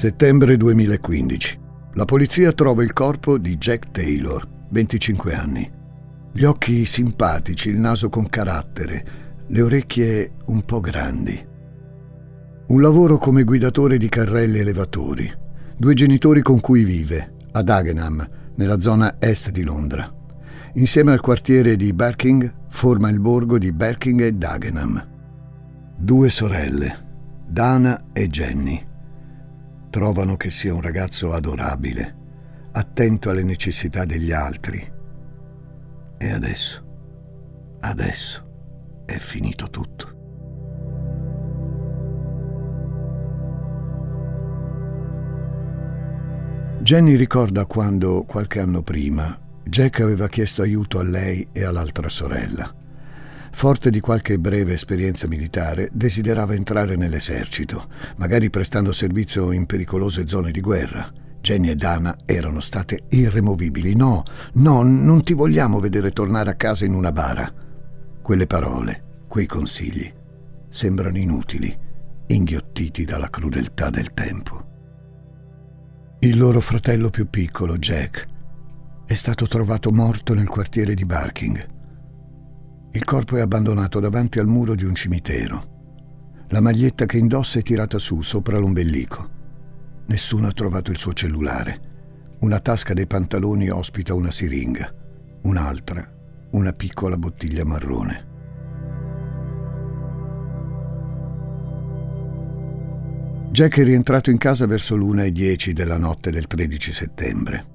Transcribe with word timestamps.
Settembre 0.00 0.56
2015. 0.56 1.60
La 1.92 2.06
polizia 2.06 2.52
trova 2.52 2.82
il 2.82 2.94
corpo 2.94 3.36
di 3.36 3.58
Jack 3.58 3.90
Taylor, 3.90 4.48
25 4.70 5.34
anni. 5.34 5.70
Gli 6.32 6.44
occhi 6.44 6.86
simpatici, 6.86 7.68
il 7.68 7.78
naso 7.78 8.08
con 8.08 8.26
carattere, 8.26 9.04
le 9.46 9.60
orecchie 9.60 10.36
un 10.46 10.64
po' 10.64 10.80
grandi. 10.80 11.38
Un 12.68 12.80
lavoro 12.80 13.18
come 13.18 13.44
guidatore 13.44 13.98
di 13.98 14.08
carrelli 14.08 14.60
elevatori. 14.60 15.30
Due 15.76 15.92
genitori 15.92 16.40
con 16.40 16.60
cui 16.60 16.82
vive, 16.82 17.34
a 17.52 17.60
Dagenham, 17.60 18.26
nella 18.54 18.80
zona 18.80 19.16
est 19.18 19.50
di 19.50 19.62
Londra. 19.62 20.10
Insieme 20.76 21.12
al 21.12 21.20
quartiere 21.20 21.76
di 21.76 21.92
Barking 21.92 22.68
forma 22.70 23.10
il 23.10 23.20
borgo 23.20 23.58
di 23.58 23.70
Barking 23.70 24.22
e 24.22 24.32
Dagenham. 24.32 25.08
Due 25.98 26.30
sorelle, 26.30 27.44
Dana 27.46 28.06
e 28.14 28.28
Jenny 28.28 28.88
trovano 29.90 30.36
che 30.36 30.50
sia 30.50 30.72
un 30.72 30.80
ragazzo 30.80 31.32
adorabile, 31.32 32.16
attento 32.72 33.28
alle 33.28 33.42
necessità 33.42 34.04
degli 34.04 34.32
altri. 34.32 34.98
E 36.16 36.30
adesso, 36.30 37.76
adesso 37.80 39.04
è 39.04 39.18
finito 39.18 39.68
tutto. 39.68 40.18
Jenny 46.80 47.14
ricorda 47.16 47.66
quando, 47.66 48.24
qualche 48.24 48.60
anno 48.60 48.82
prima, 48.82 49.38
Jack 49.64 50.00
aveva 50.00 50.28
chiesto 50.28 50.62
aiuto 50.62 50.98
a 50.98 51.02
lei 51.02 51.46
e 51.52 51.64
all'altra 51.64 52.08
sorella. 52.08 52.79
Forte 53.60 53.90
di 53.90 54.00
qualche 54.00 54.38
breve 54.38 54.72
esperienza 54.72 55.28
militare, 55.28 55.90
desiderava 55.92 56.54
entrare 56.54 56.96
nell'esercito, 56.96 57.90
magari 58.16 58.48
prestando 58.48 58.90
servizio 58.90 59.52
in 59.52 59.66
pericolose 59.66 60.26
zone 60.26 60.50
di 60.50 60.62
guerra. 60.62 61.12
Jenny 61.42 61.68
e 61.68 61.74
Dana 61.74 62.16
erano 62.24 62.60
state 62.60 63.02
irremovibili. 63.10 63.94
No, 63.94 64.22
no, 64.54 64.82
non 64.82 65.22
ti 65.22 65.34
vogliamo 65.34 65.78
vedere 65.78 66.10
tornare 66.10 66.48
a 66.48 66.54
casa 66.54 66.86
in 66.86 66.94
una 66.94 67.12
bara. 67.12 67.52
Quelle 68.22 68.46
parole, 68.46 69.24
quei 69.28 69.44
consigli, 69.44 70.10
sembrano 70.70 71.18
inutili, 71.18 71.78
inghiottiti 72.28 73.04
dalla 73.04 73.28
crudeltà 73.28 73.90
del 73.90 74.14
tempo. 74.14 74.68
Il 76.20 76.38
loro 76.38 76.62
fratello 76.62 77.10
più 77.10 77.28
piccolo, 77.28 77.76
Jack, 77.76 78.26
è 79.04 79.14
stato 79.14 79.46
trovato 79.46 79.92
morto 79.92 80.32
nel 80.32 80.48
quartiere 80.48 80.94
di 80.94 81.04
Barking 81.04 81.78
il 82.92 83.04
corpo 83.04 83.36
è 83.36 83.40
abbandonato 83.40 84.00
davanti 84.00 84.40
al 84.40 84.48
muro 84.48 84.74
di 84.74 84.84
un 84.84 84.96
cimitero. 84.96 85.78
La 86.48 86.60
maglietta 86.60 87.06
che 87.06 87.18
indossa 87.18 87.60
è 87.60 87.62
tirata 87.62 88.00
su, 88.00 88.20
sopra 88.22 88.58
l'ombelico. 88.58 89.38
Nessuno 90.06 90.48
ha 90.48 90.52
trovato 90.52 90.90
il 90.90 90.98
suo 90.98 91.12
cellulare. 91.12 91.88
Una 92.40 92.58
tasca 92.58 92.92
dei 92.92 93.06
pantaloni 93.06 93.68
ospita 93.68 94.12
una 94.12 94.32
siringa, 94.32 94.92
un'altra, 95.42 96.04
una 96.52 96.72
piccola 96.72 97.16
bottiglia 97.16 97.64
marrone. 97.64 98.26
Jack 103.52 103.78
è 103.78 103.84
rientrato 103.84 104.30
in 104.30 104.38
casa 104.38 104.66
verso 104.66 104.96
l'una 104.96 105.22
e 105.22 105.30
dieci 105.30 105.72
della 105.72 105.96
notte 105.96 106.32
del 106.32 106.48
13 106.48 106.92
settembre. 106.92 107.66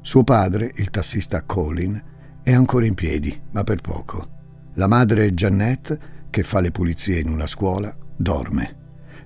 Suo 0.00 0.24
padre, 0.24 0.72
il 0.76 0.90
tassista 0.90 1.42
Colin, 1.42 2.02
è 2.42 2.52
ancora 2.52 2.86
in 2.86 2.94
piedi, 2.94 3.40
ma 3.52 3.62
per 3.62 3.80
poco. 3.80 4.37
La 4.78 4.86
madre 4.86 5.34
Jeannette, 5.34 5.98
che 6.30 6.44
fa 6.44 6.60
le 6.60 6.70
pulizie 6.70 7.18
in 7.18 7.28
una 7.28 7.48
scuola, 7.48 7.92
dorme. 8.16 8.76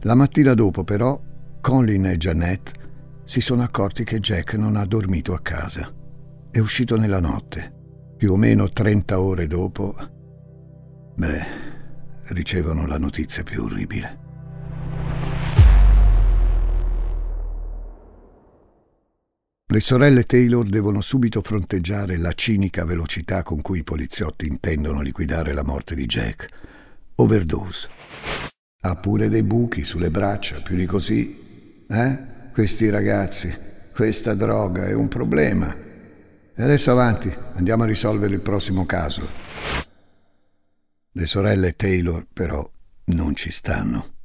La 0.01 0.15
mattina 0.15 0.55
dopo, 0.55 0.83
però, 0.83 1.21
Colin 1.61 2.07
e 2.07 2.17
Jeannette 2.17 2.73
si 3.25 3.43
sono 3.43 3.63
accorti 3.63 4.03
che 4.03 4.19
Jack 4.19 4.55
non 4.55 4.77
ha 4.77 4.87
dormito 4.87 5.35
a 5.35 5.41
casa. 5.41 5.93
È 6.51 6.59
uscito 6.59 6.97
nella 6.97 7.21
notte. 7.21 7.71
Più 8.17 8.33
o 8.33 8.37
meno 8.37 8.71
30 8.71 9.21
ore 9.21 9.47
dopo, 9.47 9.95
beh, 11.17 11.45
ricevono 12.29 12.87
la 12.87 12.97
notizia 12.97 13.43
più 13.43 13.65
orribile. 13.65 14.22
Le 19.73 19.81
sorelle 19.81 20.25
Taylor 20.25 20.69
devono 20.69 21.01
subito 21.01 21.41
fronteggiare 21.41 22.19
la 22.19 22.35
cinica 22.35 22.85
velocità 22.85 23.43
con 23.43 23.63
cui 23.63 23.79
i 23.79 23.83
poliziotti 23.83 24.47
intendono 24.47 25.01
liquidare 25.01 25.55
la 25.55 25.65
morte 25.65 25.95
di 25.95 26.05
Jack. 26.05 26.47
Overdose. 27.15 27.89
Ha 28.83 28.97
pure 28.97 29.31
dei 29.31 29.43
buchi 29.43 29.83
sulle 29.85 30.11
braccia, 30.11 30.61
più 30.61 30.77
di 30.77 30.85
così. 30.85 31.87
Eh? 31.89 32.19
Questi 32.53 32.91
ragazzi, 32.91 33.51
questa 33.95 34.35
droga 34.35 34.85
è 34.85 34.93
un 34.93 35.09
problema. 35.09 35.75
E 36.55 36.63
adesso 36.63 36.91
avanti, 36.91 37.35
andiamo 37.55 37.85
a 37.85 37.87
risolvere 37.87 38.35
il 38.35 38.43
prossimo 38.43 38.85
caso. 38.85 39.27
Le 41.13 41.27
sorelle 41.27 41.77
Taylor, 41.77 42.27
però, 42.31 42.71
non 43.05 43.35
ci 43.35 43.51
stanno. 43.51 44.17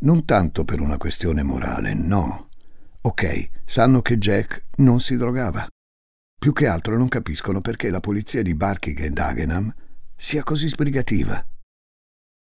Non 0.00 0.24
tanto 0.24 0.64
per 0.64 0.80
una 0.80 0.96
questione 0.96 1.44
morale, 1.44 1.94
no 1.94 2.47
Ok, 3.08 3.62
sanno 3.64 4.02
che 4.02 4.18
Jack 4.18 4.66
non 4.76 5.00
si 5.00 5.16
drogava. 5.16 5.66
Più 6.38 6.52
che 6.52 6.66
altro 6.66 6.98
non 6.98 7.08
capiscono 7.08 7.62
perché 7.62 7.88
la 7.88 8.00
polizia 8.00 8.42
di 8.42 8.54
Barking 8.54 9.00
e 9.00 9.08
Dagenham 9.08 9.74
sia 10.14 10.42
così 10.42 10.68
sbrigativa. 10.68 11.42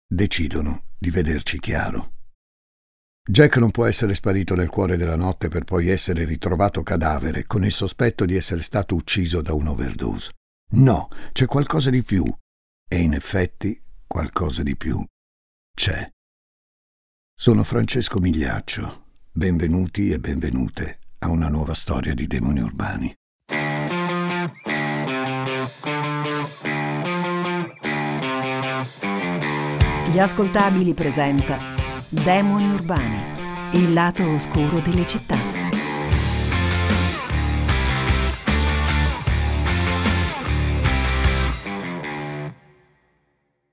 Decidono 0.04 0.86
di 0.98 1.10
vederci 1.10 1.60
chiaro. 1.60 2.14
Jack 3.22 3.58
non 3.58 3.70
può 3.70 3.86
essere 3.86 4.14
sparito 4.14 4.56
nel 4.56 4.68
cuore 4.68 4.96
della 4.96 5.14
notte 5.14 5.46
per 5.46 5.62
poi 5.62 5.90
essere 5.90 6.24
ritrovato 6.24 6.82
cadavere 6.82 7.44
con 7.44 7.64
il 7.64 7.72
sospetto 7.72 8.24
di 8.24 8.34
essere 8.34 8.62
stato 8.62 8.96
ucciso 8.96 9.40
da 9.42 9.52
un'overdose. 9.52 10.32
No, 10.72 11.08
c'è 11.30 11.46
qualcosa 11.46 11.88
di 11.90 12.02
più. 12.02 12.24
E 12.90 12.96
in 12.98 13.14
effetti 13.14 13.80
qualcosa 14.08 14.64
di 14.64 14.76
più 14.76 15.00
c'è. 15.72 16.10
Sono 17.32 17.62
Francesco 17.62 18.18
Migliaccio 18.18 19.06
Benvenuti 19.38 20.10
e 20.10 20.18
benvenute 20.18 20.98
a 21.20 21.28
una 21.28 21.46
nuova 21.46 21.72
storia 21.72 22.12
di 22.12 22.26
demoni 22.26 22.58
urbani. 22.58 23.14
Gli 30.10 30.18
ascoltabili 30.18 30.92
presenta 30.92 31.56
Demoni 32.08 32.68
urbani, 32.68 33.20
il 33.74 33.92
lato 33.92 34.28
oscuro 34.28 34.80
delle 34.80 35.06
città. 35.06 35.57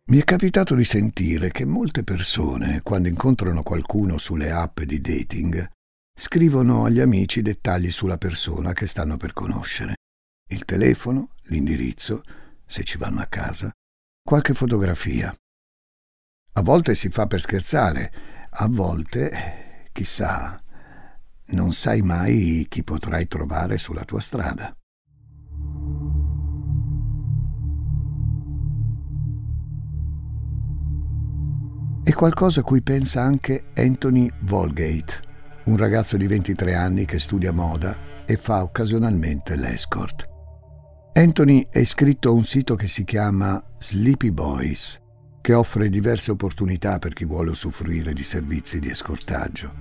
Mi 0.08 0.20
è 0.20 0.24
capitato 0.24 0.76
di 0.76 0.86
sentire 0.86 1.50
che 1.50 1.66
molte 1.66 2.04
persone, 2.04 2.82
quando 2.84 3.08
incontrano 3.08 3.64
qualcuno 3.64 4.20
sulle 4.20 4.52
app 4.52 4.82
di 4.82 5.02
dating, 5.02 5.68
scrivono 6.16 6.86
agli 6.86 7.00
amici 7.00 7.42
dettagli 7.42 7.90
sulla 7.90 8.20
persona 8.20 8.72
che 8.74 8.86
stanno 8.86 9.18
per 9.18 9.34
conoscere. 9.34 9.96
Il 10.48 10.64
telefono, 10.64 11.30
l'indirizzo, 11.46 12.24
se 12.68 12.84
ci 12.84 13.00
vanno 13.00 13.22
a 13.22 13.26
casa, 13.26 13.72
qualche 14.22 14.54
fotografia. 14.54 15.36
A 16.54 16.62
volte 16.62 16.94
si 16.94 17.10
fa 17.10 17.26
per 17.26 17.42
scherzare, 17.42 18.14
a 18.52 18.68
volte, 18.68 19.90
chissà, 19.92 20.62
non 21.46 21.74
sai 21.74 22.04
mai 22.04 22.68
chi 22.70 22.84
potrai 22.84 23.28
trovare 23.28 23.80
sulla 23.80 24.06
tua 24.06 24.22
strada. 24.22 24.72
Qualcosa 32.16 32.62
a 32.62 32.64
cui 32.64 32.82
pensa 32.82 33.22
anche 33.22 33.66
Anthony 33.76 34.32
Volgate, 34.42 35.22
un 35.66 35.78
ragazzo 35.78 36.18
di 36.18 36.26
23 36.26 36.74
anni 36.74 37.06
che 37.06 37.20
studia 37.20 37.52
moda 37.52 38.24
e 38.26 38.38
fa 38.38 38.64
occasionalmente 38.64 39.56
l'escort. 39.56 40.28
Anthony 41.14 41.68
è 41.70 41.80
iscritto 41.80 42.30
a 42.30 42.32
un 42.32 42.44
sito 42.44 42.76
che 42.76 42.88
si 42.88 43.04
chiama 43.04 43.64
Sleepy 43.78 44.32
Boys, 44.32 45.00
che 45.42 45.54
offre 45.54 45.90
diverse 45.90 46.32
opportunità 46.32 47.00
per 47.00 47.14
chi 47.14 47.26
vuole 47.26 47.52
usufruire 47.52 48.14
di 48.14 48.24
servizi 48.24 48.80
di 48.80 48.90
escortaggio. 48.90 49.74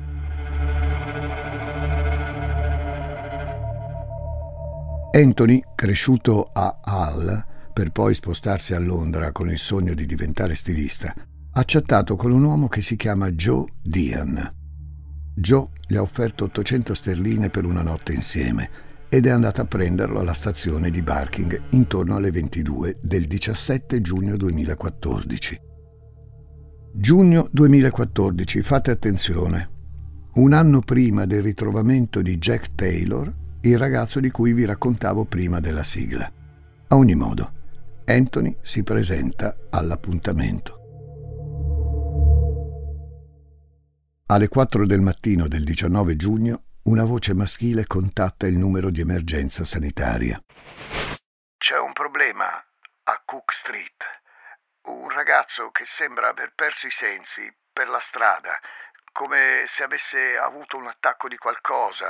Anthony, 5.13 5.63
cresciuto 5.75 6.51
a 6.53 6.81
Hull, 6.85 7.47
per 7.73 7.91
poi 7.91 8.15
spostarsi 8.15 8.75
a 8.75 8.81
Londra 8.81 9.31
con 9.31 9.49
il 9.49 9.59
sogno 9.59 9.95
di 9.95 10.07
diventare 10.07 10.55
stilista, 10.55 11.15
ha 11.57 11.63
chattato 11.65 12.17
con 12.17 12.33
un 12.33 12.43
uomo 12.43 12.67
che 12.67 12.83
si 12.83 12.97
chiama 12.97 13.31
Joe 13.31 13.67
Dian. 13.81 14.53
Joe 15.37 15.69
gli 15.87 15.95
ha 15.95 16.03
offerto 16.03 16.45
800 16.45 16.95
sterline 16.95 17.49
per 17.49 17.65
una 17.65 17.83
notte 17.83 18.13
insieme 18.13 18.69
ed 19.09 19.27
è 19.27 19.31
andato 19.31 19.61
a 19.61 19.65
prenderlo 19.65 20.19
alla 20.19 20.33
stazione 20.33 20.91
di 20.91 21.01
Barking 21.01 21.67
intorno 21.71 22.17
alle 22.17 22.33
22 22.33 22.99
del 23.01 23.27
17 23.27 24.01
giugno 24.01 24.37
2014. 24.37 25.61
Giugno 26.93 27.49
2014, 27.53 28.63
fate 28.63 28.91
attenzione. 28.91 29.71
un 30.35 30.53
anno 30.53 30.81
prima 30.81 31.25
del 31.25 31.43
ritrovamento 31.43 32.21
di 32.21 32.37
Jack 32.39 32.75
Taylor, 32.75 33.33
il 33.61 33.79
ragazzo 33.79 34.19
di 34.19 34.31
cui 34.31 34.53
vi 34.53 34.65
raccontavo 34.65 35.25
prima 35.27 35.61
della 35.61 35.85
sigla. 35.85 36.29
A 36.89 36.97
ogni 36.97 37.15
modo, 37.15 37.53
Anthony 38.07 38.57
si 38.61 38.83
presenta 38.83 39.57
all'appuntamento. 39.71 40.84
Alle 44.27 44.49
4 44.49 44.87
del 44.87 45.03
mattino 45.03 45.49
del 45.49 45.65
19 45.65 46.17
giugno, 46.17 46.63
una 46.85 47.05
voce 47.05 47.35
maschile 47.35 47.85
contatta 47.87 48.47
il 48.47 48.57
numero 48.57 48.89
di 48.89 49.03
emergenza 49.03 49.67
sanitaria. 49.67 50.43
C'è 51.59 51.79
un 51.79 51.93
problema 51.93 52.47
a 52.47 53.23
Cook 53.23 53.53
Street. 53.53 54.03
Un 54.85 55.11
ragazzo 55.11 55.69
che 55.71 55.85
sembra 55.85 56.31
aver 56.31 56.55
perso 56.55 56.87
i 56.87 56.91
sensi 56.91 57.43
per 57.71 57.89
la 57.89 58.01
strada, 58.01 58.59
come 59.13 59.65
se 59.67 59.83
avesse 59.83 60.39
avuto 60.39 60.79
un 60.79 60.87
attacco 60.87 61.29
di 61.29 61.37
qualcosa, 61.37 62.09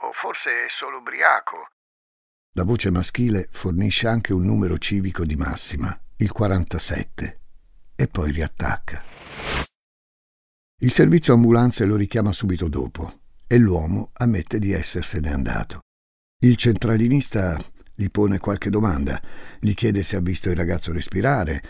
o 0.00 0.12
forse 0.12 0.64
è 0.64 0.68
solo 0.68 0.98
ubriaco. 0.98 1.68
La 2.54 2.64
voce 2.64 2.90
maschile 2.90 3.46
fornisce 3.52 4.08
anche 4.08 4.32
un 4.32 4.44
numero 4.44 4.76
civico 4.76 5.24
di 5.24 5.36
massima, 5.36 5.96
il 6.16 6.32
47, 6.32 7.40
e 7.94 8.08
poi 8.08 8.32
riattacca. 8.32 9.13
Il 10.82 10.90
servizio 10.90 11.34
ambulanze 11.34 11.84
lo 11.84 11.96
richiama 11.96 12.32
subito 12.32 12.68
dopo 12.68 13.20
e 13.46 13.58
l'uomo 13.58 14.10
ammette 14.14 14.58
di 14.58 14.72
essersene 14.72 15.32
andato. 15.32 15.80
Il 16.42 16.56
centralinista 16.56 17.62
gli 17.94 18.08
pone 18.10 18.38
qualche 18.38 18.70
domanda, 18.70 19.22
gli 19.60 19.72
chiede 19.74 20.02
se 20.02 20.16
ha 20.16 20.20
visto 20.20 20.50
il 20.50 20.56
ragazzo 20.56 20.92
respirare 20.92 21.62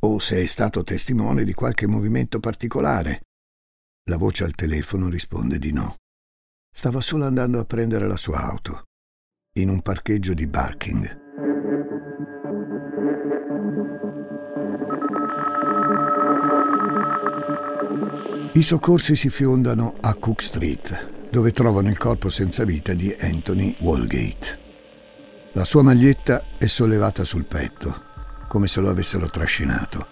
o 0.00 0.18
se 0.18 0.40
è 0.40 0.46
stato 0.46 0.82
testimone 0.84 1.44
di 1.44 1.52
qualche 1.52 1.86
movimento 1.86 2.40
particolare. 2.40 3.22
La 4.08 4.16
voce 4.16 4.44
al 4.44 4.54
telefono 4.54 5.08
risponde 5.08 5.58
di 5.58 5.72
no. 5.72 5.96
Stava 6.74 7.00
solo 7.00 7.24
andando 7.24 7.60
a 7.60 7.64
prendere 7.64 8.06
la 8.06 8.16
sua 8.16 8.40
auto, 8.40 8.84
in 9.58 9.68
un 9.68 9.82
parcheggio 9.82 10.32
di 10.32 10.46
Barking. 10.46 11.25
I 18.56 18.62
soccorsi 18.62 19.16
si 19.16 19.28
fiondano 19.28 19.96
a 20.00 20.14
Cook 20.14 20.40
Street, 20.40 21.28
dove 21.30 21.52
trovano 21.52 21.90
il 21.90 21.98
corpo 21.98 22.30
senza 22.30 22.64
vita 22.64 22.94
di 22.94 23.14
Anthony 23.20 23.76
Walgate. 23.80 24.58
La 25.52 25.64
sua 25.64 25.82
maglietta 25.82 26.42
è 26.56 26.64
sollevata 26.64 27.22
sul 27.24 27.44
petto, 27.44 28.04
come 28.48 28.66
se 28.66 28.80
lo 28.80 28.88
avessero 28.88 29.28
trascinato. 29.28 30.06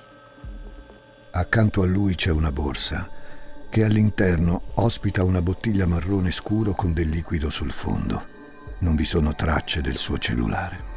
Accanto 1.30 1.80
a 1.80 1.86
lui 1.86 2.16
c'è 2.16 2.32
una 2.32 2.52
borsa 2.52 3.08
che 3.70 3.82
all'interno 3.82 4.72
ospita 4.74 5.24
una 5.24 5.40
bottiglia 5.40 5.86
marrone 5.86 6.30
scuro 6.30 6.74
con 6.74 6.92
del 6.92 7.08
liquido 7.08 7.48
sul 7.48 7.72
fondo. 7.72 8.26
Non 8.80 8.94
vi 8.94 9.06
sono 9.06 9.34
tracce 9.34 9.80
del 9.80 9.96
suo 9.96 10.18
cellulare. 10.18 10.93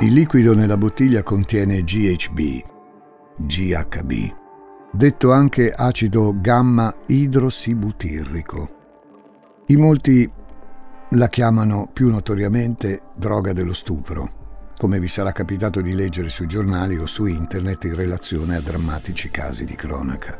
Il 0.00 0.12
liquido 0.12 0.54
nella 0.54 0.76
bottiglia 0.76 1.24
contiene 1.24 1.82
GHB, 1.82 2.38
GHB, 3.36 4.12
detto 4.92 5.32
anche 5.32 5.72
acido 5.72 6.34
gamma 6.40 6.94
idrossibutirrico. 7.08 8.76
In 9.66 9.80
molti 9.80 10.30
la 11.10 11.26
chiamano 11.26 11.90
più 11.92 12.10
notoriamente 12.10 13.06
droga 13.16 13.52
dello 13.52 13.72
stupro, 13.72 14.70
come 14.76 15.00
vi 15.00 15.08
sarà 15.08 15.32
capitato 15.32 15.80
di 15.80 15.92
leggere 15.92 16.28
sui 16.28 16.46
giornali 16.46 16.96
o 16.96 17.06
su 17.06 17.26
internet 17.26 17.82
in 17.82 17.96
relazione 17.96 18.54
a 18.54 18.60
drammatici 18.60 19.30
casi 19.30 19.64
di 19.64 19.74
cronaca. 19.74 20.38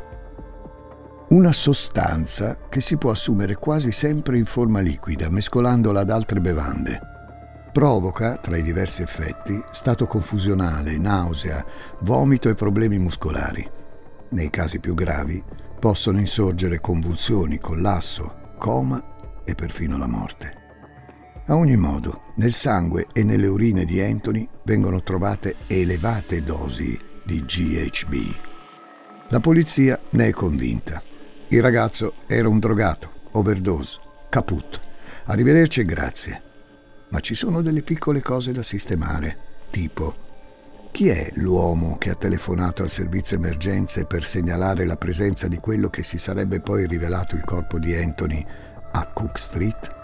Una 1.31 1.52
sostanza 1.52 2.58
che 2.69 2.81
si 2.81 2.96
può 2.96 3.11
assumere 3.11 3.56
quasi 3.56 3.90
sempre 3.90 4.38
in 4.38 4.44
forma 4.44 4.78
liquida, 4.78 5.28
mescolandola 5.28 5.99
ad 5.99 6.11
altre 6.11 6.40
bevande 6.40 7.07
Provoca, 7.72 8.38
tra 8.38 8.56
i 8.56 8.62
diversi 8.62 9.02
effetti, 9.02 9.62
stato 9.70 10.06
confusionale, 10.06 10.96
nausea, 10.96 11.64
vomito 12.00 12.48
e 12.48 12.54
problemi 12.54 12.98
muscolari. 12.98 13.68
Nei 14.30 14.50
casi 14.50 14.80
più 14.80 14.94
gravi 14.94 15.42
possono 15.78 16.18
insorgere 16.18 16.80
convulsioni, 16.80 17.58
collasso, 17.58 18.54
coma 18.58 19.42
e 19.44 19.54
perfino 19.54 19.96
la 19.96 20.08
morte. 20.08 20.54
A 21.46 21.56
ogni 21.56 21.76
modo, 21.76 22.22
nel 22.36 22.52
sangue 22.52 23.06
e 23.12 23.22
nelle 23.22 23.46
urine 23.46 23.84
di 23.84 24.00
Anthony 24.00 24.48
vengono 24.64 25.02
trovate 25.02 25.56
elevate 25.66 26.42
dosi 26.42 26.98
di 27.24 27.44
GHB. 27.44 28.14
La 29.28 29.40
polizia 29.40 29.98
ne 30.10 30.28
è 30.28 30.30
convinta. 30.30 31.02
Il 31.48 31.62
ragazzo 31.62 32.14
era 32.26 32.48
un 32.48 32.58
drogato, 32.58 33.12
overdose, 33.32 33.98
caput. 34.28 34.80
Arrivederci 35.24 35.80
e 35.80 35.84
grazie 35.84 36.42
ma 37.10 37.20
ci 37.20 37.34
sono 37.34 37.62
delle 37.62 37.82
piccole 37.82 38.20
cose 38.20 38.52
da 38.52 38.62
sistemare, 38.62 39.37
tipo 39.70 40.26
chi 40.90 41.08
è 41.08 41.31
l'uomo 41.34 41.96
che 41.96 42.10
ha 42.10 42.14
telefonato 42.14 42.82
al 42.82 42.90
servizio 42.90 43.37
emergenze 43.37 44.05
per 44.05 44.25
segnalare 44.25 44.84
la 44.84 44.96
presenza 44.96 45.46
di 45.46 45.58
quello 45.58 45.90
che 45.90 46.02
si 46.02 46.19
sarebbe 46.19 46.60
poi 46.60 46.87
rivelato 46.87 47.37
il 47.37 47.44
corpo 47.44 47.78
di 47.78 47.94
Anthony 47.94 48.44
a 48.93 49.06
Cook 49.06 49.38
Street? 49.38 49.96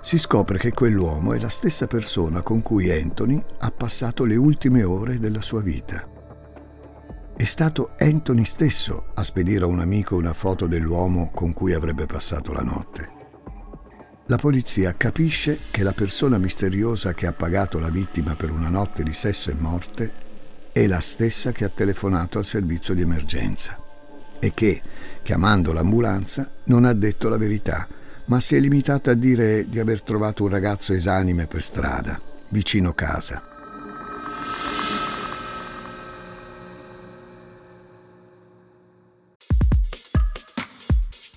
Si 0.00 0.18
scopre 0.18 0.58
che 0.58 0.72
quell'uomo 0.72 1.34
è 1.34 1.38
la 1.38 1.48
stessa 1.48 1.86
persona 1.86 2.42
con 2.42 2.62
cui 2.62 2.90
Anthony 2.90 3.40
ha 3.60 3.70
passato 3.70 4.24
le 4.24 4.34
ultime 4.34 4.82
ore 4.82 5.20
della 5.20 5.42
sua 5.42 5.60
vita. 5.60 6.04
È 7.36 7.44
stato 7.44 7.92
Anthony 7.98 8.44
stesso 8.44 9.12
a 9.14 9.22
spedire 9.22 9.62
a 9.62 9.68
un 9.68 9.78
amico 9.78 10.16
una 10.16 10.32
foto 10.32 10.66
dell'uomo 10.66 11.30
con 11.32 11.52
cui 11.52 11.74
avrebbe 11.74 12.06
passato 12.06 12.52
la 12.52 12.62
notte. 12.62 13.21
La 14.32 14.38
polizia 14.38 14.94
capisce 14.96 15.58
che 15.70 15.82
la 15.82 15.92
persona 15.92 16.38
misteriosa 16.38 17.12
che 17.12 17.26
ha 17.26 17.34
pagato 17.34 17.78
la 17.78 17.90
vittima 17.90 18.34
per 18.34 18.50
una 18.50 18.70
notte 18.70 19.02
di 19.02 19.12
sesso 19.12 19.50
e 19.50 19.54
morte 19.54 20.10
è 20.72 20.86
la 20.86 21.00
stessa 21.00 21.52
che 21.52 21.64
ha 21.66 21.68
telefonato 21.68 22.38
al 22.38 22.46
servizio 22.46 22.94
di 22.94 23.02
emergenza 23.02 23.78
e 24.40 24.52
che, 24.54 24.80
chiamando 25.22 25.74
l'ambulanza, 25.74 26.50
non 26.64 26.86
ha 26.86 26.94
detto 26.94 27.28
la 27.28 27.36
verità, 27.36 27.86
ma 28.24 28.40
si 28.40 28.56
è 28.56 28.58
limitata 28.58 29.10
a 29.10 29.14
dire 29.14 29.68
di 29.68 29.78
aver 29.78 30.00
trovato 30.00 30.44
un 30.44 30.48
ragazzo 30.48 30.94
esanime 30.94 31.46
per 31.46 31.62
strada, 31.62 32.18
vicino 32.48 32.94
casa. 32.94 33.51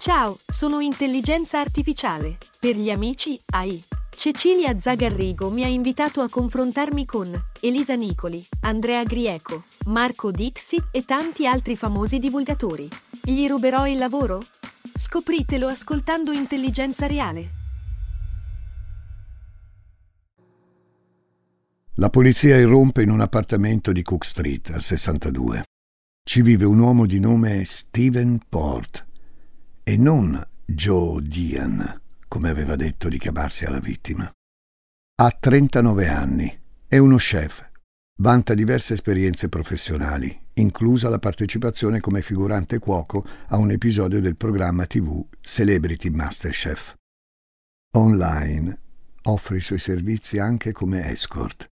Ciao, 0.07 0.37
sono 0.45 0.81
intelligenza 0.81 1.59
artificiale. 1.59 2.37
Per 2.59 2.75
gli 2.75 2.91
amici 2.91 3.39
AI. 3.53 3.83
Cecilia 4.15 4.77
Zagarrigo 4.77 5.49
mi 5.49 5.63
ha 5.63 5.67
invitato 5.67 6.21
a 6.21 6.29
confrontarmi 6.29 7.05
con 7.05 7.27
Elisa 7.59 7.95
Nicoli, 7.95 8.39
Andrea 8.61 9.03
Grieco, 9.03 9.63
Marco 9.87 10.29
Dixi 10.29 10.79
e 10.91 11.05
tanti 11.05 11.47
altri 11.47 11.75
famosi 11.75 12.19
divulgatori. 12.19 12.87
Gli 13.23 13.47
ruberò 13.47 13.87
il 13.87 13.97
lavoro? 13.97 14.43
Scopritelo 14.95 15.65
ascoltando 15.65 16.31
Intelligenza 16.31 17.07
Reale. 17.07 17.49
La 21.95 22.11
polizia 22.11 22.57
irrompe 22.57 23.01
in 23.01 23.09
un 23.09 23.21
appartamento 23.21 23.91
di 23.91 24.03
Cook 24.03 24.23
Street, 24.23 24.69
al 24.69 24.83
62. 24.83 25.63
Ci 26.23 26.43
vive 26.43 26.65
un 26.65 26.77
uomo 26.77 27.07
di 27.07 27.19
nome 27.19 27.65
Steven 27.65 28.39
Port 28.47 29.04
e 29.87 29.97
non 29.97 30.43
Joe 30.65 31.21
Dian, 31.21 32.01
come 32.27 32.49
aveva 32.49 32.75
detto 32.75 33.07
di 33.07 33.19
chiamarsi 33.19 33.65
alla 33.65 33.79
vittima. 33.79 34.27
Ha 35.17 35.37
39 35.39 36.07
anni, 36.07 36.59
è 36.87 36.97
uno 36.97 37.17
chef, 37.17 37.69
vanta 38.19 38.55
diverse 38.55 38.95
esperienze 38.95 39.47
professionali, 39.47 40.47
inclusa 40.53 41.07
la 41.07 41.19
partecipazione 41.19 41.99
come 41.99 42.23
figurante 42.23 42.79
cuoco 42.79 43.23
a 43.49 43.57
un 43.57 43.69
episodio 43.69 44.19
del 44.21 44.35
programma 44.35 44.87
TV 44.87 45.23
Celebrity 45.39 46.09
Masterchef. 46.09 46.95
Online 47.95 48.79
offre 49.25 49.57
i 49.57 49.61
suoi 49.61 49.79
servizi 49.79 50.39
anche 50.39 50.71
come 50.71 51.11
escort, 51.11 51.67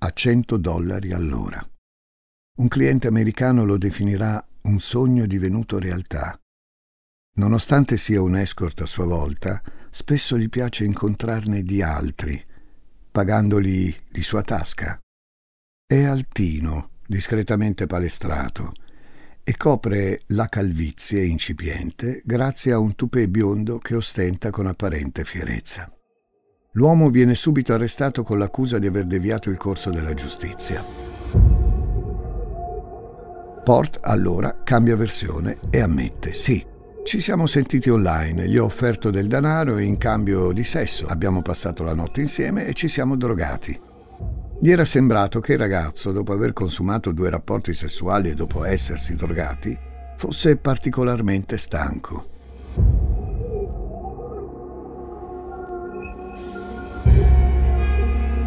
a 0.00 0.10
100 0.12 0.58
dollari 0.58 1.12
all'ora. 1.12 1.66
Un 2.58 2.68
cliente 2.68 3.06
americano 3.06 3.64
lo 3.64 3.78
definirà 3.78 4.46
un 4.64 4.78
sogno 4.78 5.24
divenuto 5.24 5.78
realtà 5.78 6.38
Nonostante 7.36 7.96
sia 7.96 8.22
un 8.22 8.36
escort 8.36 8.80
a 8.82 8.86
sua 8.86 9.06
volta, 9.06 9.60
spesso 9.90 10.38
gli 10.38 10.48
piace 10.48 10.84
incontrarne 10.84 11.62
di 11.62 11.82
altri, 11.82 12.40
pagandoli 13.10 13.92
di 14.08 14.22
sua 14.22 14.42
tasca. 14.42 15.00
È 15.84 16.04
altino, 16.04 16.90
discretamente 17.04 17.86
palestrato, 17.86 18.72
e 19.42 19.56
copre 19.56 20.22
la 20.28 20.48
calvizie 20.48 21.24
incipiente 21.24 22.22
grazie 22.24 22.70
a 22.70 22.78
un 22.78 22.94
tupè 22.94 23.26
biondo 23.26 23.78
che 23.78 23.96
ostenta 23.96 24.50
con 24.50 24.66
apparente 24.66 25.24
fierezza. 25.24 25.92
L'uomo 26.74 27.10
viene 27.10 27.34
subito 27.34 27.72
arrestato 27.72 28.22
con 28.22 28.38
l'accusa 28.38 28.78
di 28.78 28.86
aver 28.86 29.06
deviato 29.06 29.50
il 29.50 29.56
corso 29.56 29.90
della 29.90 30.14
giustizia. 30.14 30.84
Port 33.64 33.98
allora 34.02 34.62
cambia 34.62 34.94
versione 34.94 35.58
e 35.70 35.80
ammette 35.80 36.32
sì. 36.32 36.72
Ci 37.04 37.20
siamo 37.20 37.46
sentiti 37.46 37.90
online, 37.90 38.48
gli 38.48 38.56
ho 38.56 38.64
offerto 38.64 39.10
del 39.10 39.26
denaro 39.26 39.76
in 39.76 39.98
cambio 39.98 40.52
di 40.52 40.64
sesso 40.64 41.04
abbiamo 41.06 41.42
passato 41.42 41.82
la 41.82 41.92
notte 41.92 42.22
insieme 42.22 42.66
e 42.66 42.72
ci 42.72 42.88
siamo 42.88 43.14
drogati. 43.14 43.78
Gli 44.58 44.70
era 44.70 44.86
sembrato 44.86 45.38
che 45.38 45.52
il 45.52 45.58
ragazzo, 45.58 46.12
dopo 46.12 46.32
aver 46.32 46.54
consumato 46.54 47.12
due 47.12 47.28
rapporti 47.28 47.74
sessuali 47.74 48.30
e 48.30 48.34
dopo 48.34 48.64
essersi 48.64 49.14
drogati, 49.16 49.78
fosse 50.16 50.56
particolarmente 50.56 51.58
stanco. 51.58 52.30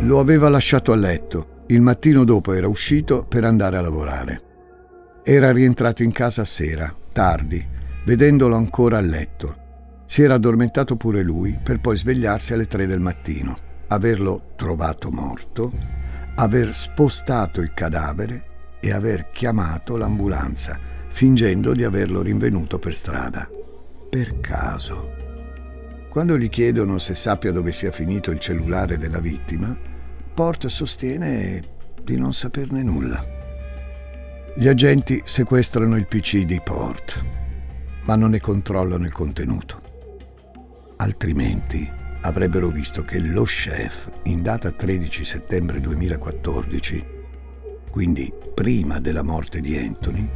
Lo 0.02 0.20
aveva 0.20 0.50
lasciato 0.50 0.92
a 0.92 0.96
letto. 0.96 1.64
Il 1.68 1.82
mattino 1.82 2.24
dopo 2.24 2.54
era 2.54 2.68
uscito 2.68 3.24
per 3.24 3.44
andare 3.44 3.78
a 3.78 3.82
lavorare. 3.82 4.42
Era 5.24 5.52
rientrato 5.52 6.02
in 6.02 6.12
casa 6.12 6.42
a 6.42 6.46
sera, 6.46 6.94
tardi, 7.14 7.76
vedendolo 8.08 8.56
ancora 8.56 9.00
a 9.00 9.02
letto. 9.02 9.66
Si 10.06 10.22
era 10.24 10.36
addormentato 10.36 10.96
pure 10.96 11.22
lui 11.24 11.60
per 11.62 11.82
poi 11.82 11.98
svegliarsi 11.98 12.54
alle 12.54 12.66
tre 12.66 12.88
del 12.88 13.02
mattino, 13.02 13.58
averlo 13.88 14.54
trovato 14.56 15.12
morto, 15.12 15.74
aver 16.36 16.74
spostato 16.74 17.60
il 17.60 17.74
cadavere 17.74 18.78
e 18.80 18.94
aver 18.94 19.30
chiamato 19.32 19.98
l'ambulanza, 19.98 20.80
fingendo 21.10 21.74
di 21.74 21.84
averlo 21.84 22.22
rinvenuto 22.22 22.80
per 22.80 22.96
strada. 22.96 23.50
Per 24.10 24.40
caso. 24.40 25.12
Quando 26.10 26.38
gli 26.38 26.48
chiedono 26.48 27.00
se 27.00 27.14
sappia 27.14 27.52
dove 27.52 27.74
sia 27.74 27.92
finito 27.92 28.32
il 28.32 28.40
cellulare 28.40 28.98
della 28.98 29.20
vittima, 29.20 29.78
Port 30.34 30.68
sostiene 30.68 31.62
di 32.02 32.16
non 32.16 32.34
saperne 32.34 32.84
nulla. 32.84 33.22
Gli 34.56 34.70
agenti 34.70 35.22
sequestrano 35.26 35.98
il 35.98 36.08
PC 36.08 36.46
di 36.46 36.62
Port, 36.64 37.37
ma 38.08 38.16
non 38.16 38.32
ne 38.32 38.40
controllano 38.40 39.06
il 39.06 39.12
contenuto. 39.12 39.82
Altrimenti 40.98 41.90
avrebbero 42.22 42.70
visto 42.70 43.04
che 43.04 43.20
lo 43.20 43.44
chef, 43.44 44.10
in 44.24 44.42
data 44.42 44.72
13 44.72 45.24
settembre 45.24 45.80
2014, 45.82 47.06
quindi 47.92 48.34
prima 48.54 49.00
della 49.00 49.24
morte 49.24 49.60
di 49.60 49.78
Anthony, 49.78 50.28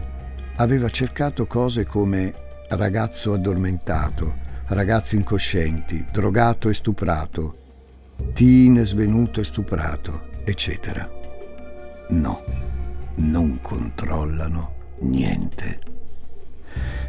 aveva 0.57 0.89
cercato 0.89 1.47
cose 1.47 1.85
come 1.85 2.33
ragazzo 2.69 3.33
addormentato, 3.33 4.37
ragazzi 4.67 5.15
incoscienti, 5.15 6.05
drogato 6.11 6.69
e 6.69 6.73
stuprato, 6.73 7.57
teen 8.33 8.83
svenuto 8.83 9.39
e 9.39 9.45
stuprato, 9.45 10.27
eccetera. 10.43 11.09
No, 12.09 12.43
non 13.15 13.59
controllano 13.61 14.73
niente. 14.99 16.00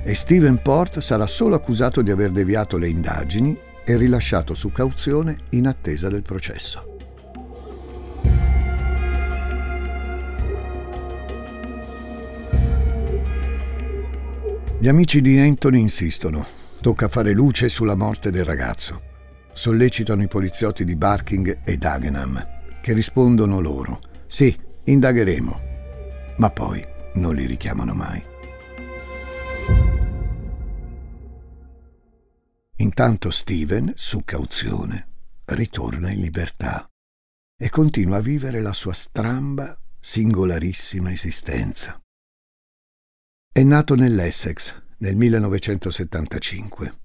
E 0.03 0.15
Steven 0.15 0.61
Port 0.63 0.99
sarà 0.99 1.27
solo 1.27 1.55
accusato 1.55 2.03
di 2.03 2.11
aver 2.11 2.31
deviato 2.31 2.77
le 2.77 2.89
indagini 2.89 3.59
e 3.85 3.97
rilasciato 3.97 4.55
su 4.55 4.71
cauzione 4.73 5.37
in 5.51 5.67
attesa 5.67 6.09
del 6.09 6.23
processo. 6.23 6.97
Gli 14.79 14.89
amici 14.89 15.21
di 15.21 15.39
Anthony 15.39 15.79
insistono. 15.79 16.45
Tocca 16.81 17.07
fare 17.07 17.33
luce 17.33 17.69
sulla 17.69 17.95
morte 17.95 18.33
del 18.33 18.45
ragazzo 18.45 19.11
sollecitano 19.53 20.23
i 20.23 20.29
poliziotti 20.29 20.85
di 20.85 20.97
Barking 20.97 21.61
e 21.65 21.77
Dagenham, 21.77 22.45
che 22.81 22.93
rispondono 22.93 23.61
loro, 23.61 24.01
sì, 24.27 24.57
indagheremo, 24.85 25.61
ma 26.37 26.51
poi 26.51 26.85
non 27.15 27.35
li 27.35 27.47
richiamano 27.47 27.93
mai. 27.95 28.32
Intanto 32.93 33.31
Steven, 33.31 33.95
su 33.97 34.21
cauzione, 34.23 35.09
ritorna 35.47 36.11
in 36.11 36.21
libertà 36.21 36.87
e 37.57 37.71
continua 37.71 38.19
a 38.19 38.21
vivere 38.21 38.61
la 38.61 38.75
sua 38.75 38.93
stramba, 38.93 39.81
singolarissima 39.99 41.11
esistenza. 41.11 41.99
È 43.51 43.63
nato 43.63 43.95
nell'Essex 43.95 44.79
nel 44.99 45.17
1975 45.17 46.99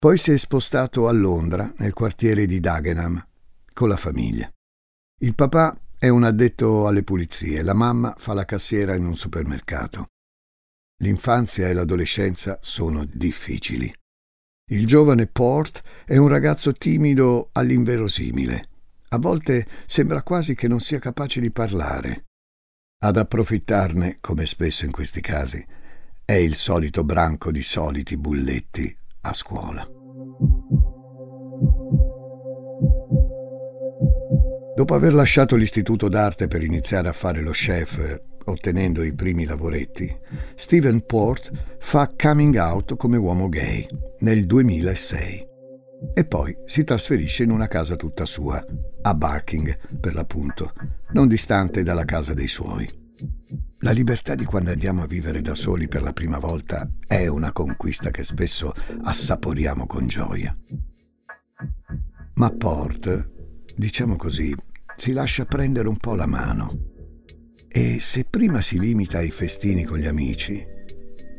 poi 0.00 0.18
si 0.18 0.32
è 0.32 0.36
spostato 0.36 1.06
a 1.06 1.12
Londra, 1.12 1.72
nel 1.76 1.92
quartiere 1.92 2.46
di 2.46 2.58
Dagenham, 2.58 3.24
con 3.72 3.88
la 3.88 3.96
famiglia. 3.96 4.50
Il 5.20 5.36
papà 5.36 5.78
è 5.96 6.08
un 6.08 6.24
addetto 6.24 6.88
alle 6.88 7.04
pulizie, 7.04 7.62
la 7.62 7.74
mamma 7.74 8.16
fa 8.18 8.32
la 8.32 8.46
cassiera 8.46 8.96
in 8.96 9.04
un 9.04 9.14
supermercato. 9.14 10.08
L'infanzia 11.02 11.68
e 11.68 11.74
l'adolescenza 11.74 12.58
sono 12.62 13.04
difficili. 13.04 13.94
Il 14.72 14.86
giovane 14.86 15.26
Port 15.26 15.82
è 16.04 16.16
un 16.16 16.28
ragazzo 16.28 16.72
timido 16.72 17.48
all'inverosimile. 17.52 18.68
A 19.08 19.18
volte 19.18 19.66
sembra 19.86 20.22
quasi 20.22 20.54
che 20.54 20.68
non 20.68 20.78
sia 20.78 21.00
capace 21.00 21.40
di 21.40 21.50
parlare. 21.50 22.22
Ad 23.02 23.16
approfittarne, 23.16 24.18
come 24.20 24.46
spesso 24.46 24.84
in 24.84 24.92
questi 24.92 25.20
casi, 25.20 25.64
è 26.24 26.34
il 26.34 26.54
solito 26.54 27.02
branco 27.02 27.50
di 27.50 27.62
soliti 27.62 28.16
bulletti 28.16 28.96
a 29.22 29.32
scuola. 29.32 29.84
Dopo 34.76 34.94
aver 34.94 35.14
lasciato 35.14 35.56
l'istituto 35.56 36.08
d'arte 36.08 36.46
per 36.46 36.62
iniziare 36.62 37.08
a 37.08 37.12
fare 37.12 37.40
lo 37.40 37.50
chef, 37.50 38.22
ottenendo 38.44 39.02
i 39.02 39.12
primi 39.12 39.44
lavoretti, 39.44 40.14
Steven 40.54 41.04
Port 41.04 41.50
fa 41.78 42.12
coming 42.16 42.56
out 42.56 42.96
come 42.96 43.16
uomo 43.16 43.48
gay 43.48 43.86
nel 44.20 44.46
2006 44.46 45.48
e 46.14 46.24
poi 46.24 46.56
si 46.64 46.82
trasferisce 46.82 47.42
in 47.42 47.50
una 47.50 47.68
casa 47.68 47.96
tutta 47.96 48.24
sua, 48.24 48.64
a 49.02 49.14
Barking 49.14 49.98
per 49.98 50.14
l'appunto, 50.14 50.72
non 51.12 51.28
distante 51.28 51.82
dalla 51.82 52.04
casa 52.04 52.32
dei 52.32 52.48
suoi. 52.48 52.88
La 53.82 53.92
libertà 53.92 54.34
di 54.34 54.44
quando 54.44 54.70
andiamo 54.70 55.02
a 55.02 55.06
vivere 55.06 55.40
da 55.40 55.54
soli 55.54 55.88
per 55.88 56.02
la 56.02 56.12
prima 56.12 56.38
volta 56.38 56.88
è 57.06 57.26
una 57.26 57.52
conquista 57.52 58.10
che 58.10 58.24
spesso 58.24 58.72
assaporiamo 59.02 59.86
con 59.86 60.06
gioia. 60.06 60.52
Ma 62.34 62.50
Port, 62.50 63.30
diciamo 63.76 64.16
così, 64.16 64.54
si 64.96 65.12
lascia 65.12 65.44
prendere 65.44 65.88
un 65.88 65.96
po' 65.96 66.14
la 66.14 66.26
mano 66.26 66.89
e 67.72 68.00
se 68.00 68.24
prima 68.28 68.60
si 68.60 68.78
limita 68.78 69.18
ai 69.18 69.30
festini 69.30 69.84
con 69.84 69.98
gli 69.98 70.06
amici, 70.06 70.66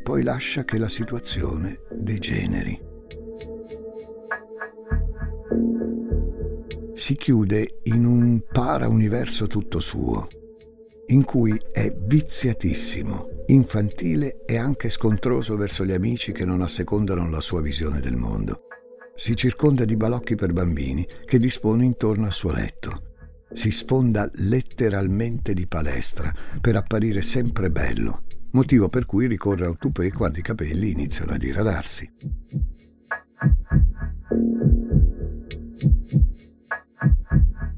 poi 0.02 0.22
lascia 0.22 0.64
che 0.64 0.78
la 0.78 0.88
situazione 0.88 1.80
degeneri. 1.90 2.80
Si 6.94 7.16
chiude 7.16 7.80
in 7.84 8.04
un 8.04 8.42
para-universo 8.50 9.46
tutto 9.46 9.80
suo 9.80 10.28
in 11.06 11.24
cui 11.24 11.60
è 11.70 11.94
viziatissimo, 11.94 13.44
infantile 13.46 14.44
e 14.46 14.56
anche 14.56 14.88
scontroso 14.88 15.56
verso 15.56 15.84
gli 15.84 15.92
amici 15.92 16.32
che 16.32 16.46
non 16.46 16.62
assecondano 16.62 17.28
la 17.28 17.40
sua 17.40 17.60
visione 17.60 18.00
del 18.00 18.16
mondo. 18.16 18.62
Si 19.14 19.36
circonda 19.36 19.84
di 19.84 19.96
balocchi 19.96 20.36
per 20.36 20.52
bambini 20.52 21.06
che 21.26 21.38
dispone 21.38 21.84
intorno 21.84 22.24
al 22.24 22.32
suo 22.32 22.52
letto. 22.52 23.11
Si 23.52 23.70
sfonda 23.70 24.30
letteralmente 24.34 25.52
di 25.52 25.66
palestra 25.66 26.32
per 26.60 26.76
apparire 26.76 27.22
sempre 27.22 27.70
bello, 27.70 28.22
motivo 28.52 28.88
per 28.88 29.06
cui 29.06 29.26
ricorre 29.26 29.66
al 29.66 29.78
tupè 29.78 30.10
quando 30.10 30.38
i 30.38 30.42
capelli 30.42 30.90
iniziano 30.90 31.32
a 31.32 31.36
diradarsi. 31.36 32.10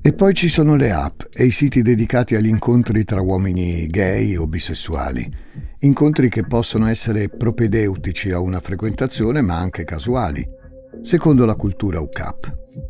E 0.07 0.13
poi 0.13 0.35
ci 0.35 0.49
sono 0.49 0.77
le 0.77 0.93
app 0.93 1.23
e 1.33 1.47
i 1.47 1.51
siti 1.51 1.81
dedicati 1.81 2.35
agli 2.35 2.49
incontri 2.49 3.05
tra 3.05 3.23
uomini 3.23 3.87
gay 3.87 4.37
o 4.37 4.47
bisessuali. 4.47 5.27
Incontri 5.79 6.29
che 6.29 6.45
possono 6.45 6.87
essere 6.89 7.31
propedeutici 7.31 8.31
a 8.31 8.39
una 8.39 8.61
frequentazione 8.61 9.41
ma 9.41 9.57
anche 9.57 9.85
casuali, 9.85 10.47
secondo 11.01 11.47
la 11.47 11.55
cultura 11.55 12.01
UCAP. 12.01 12.84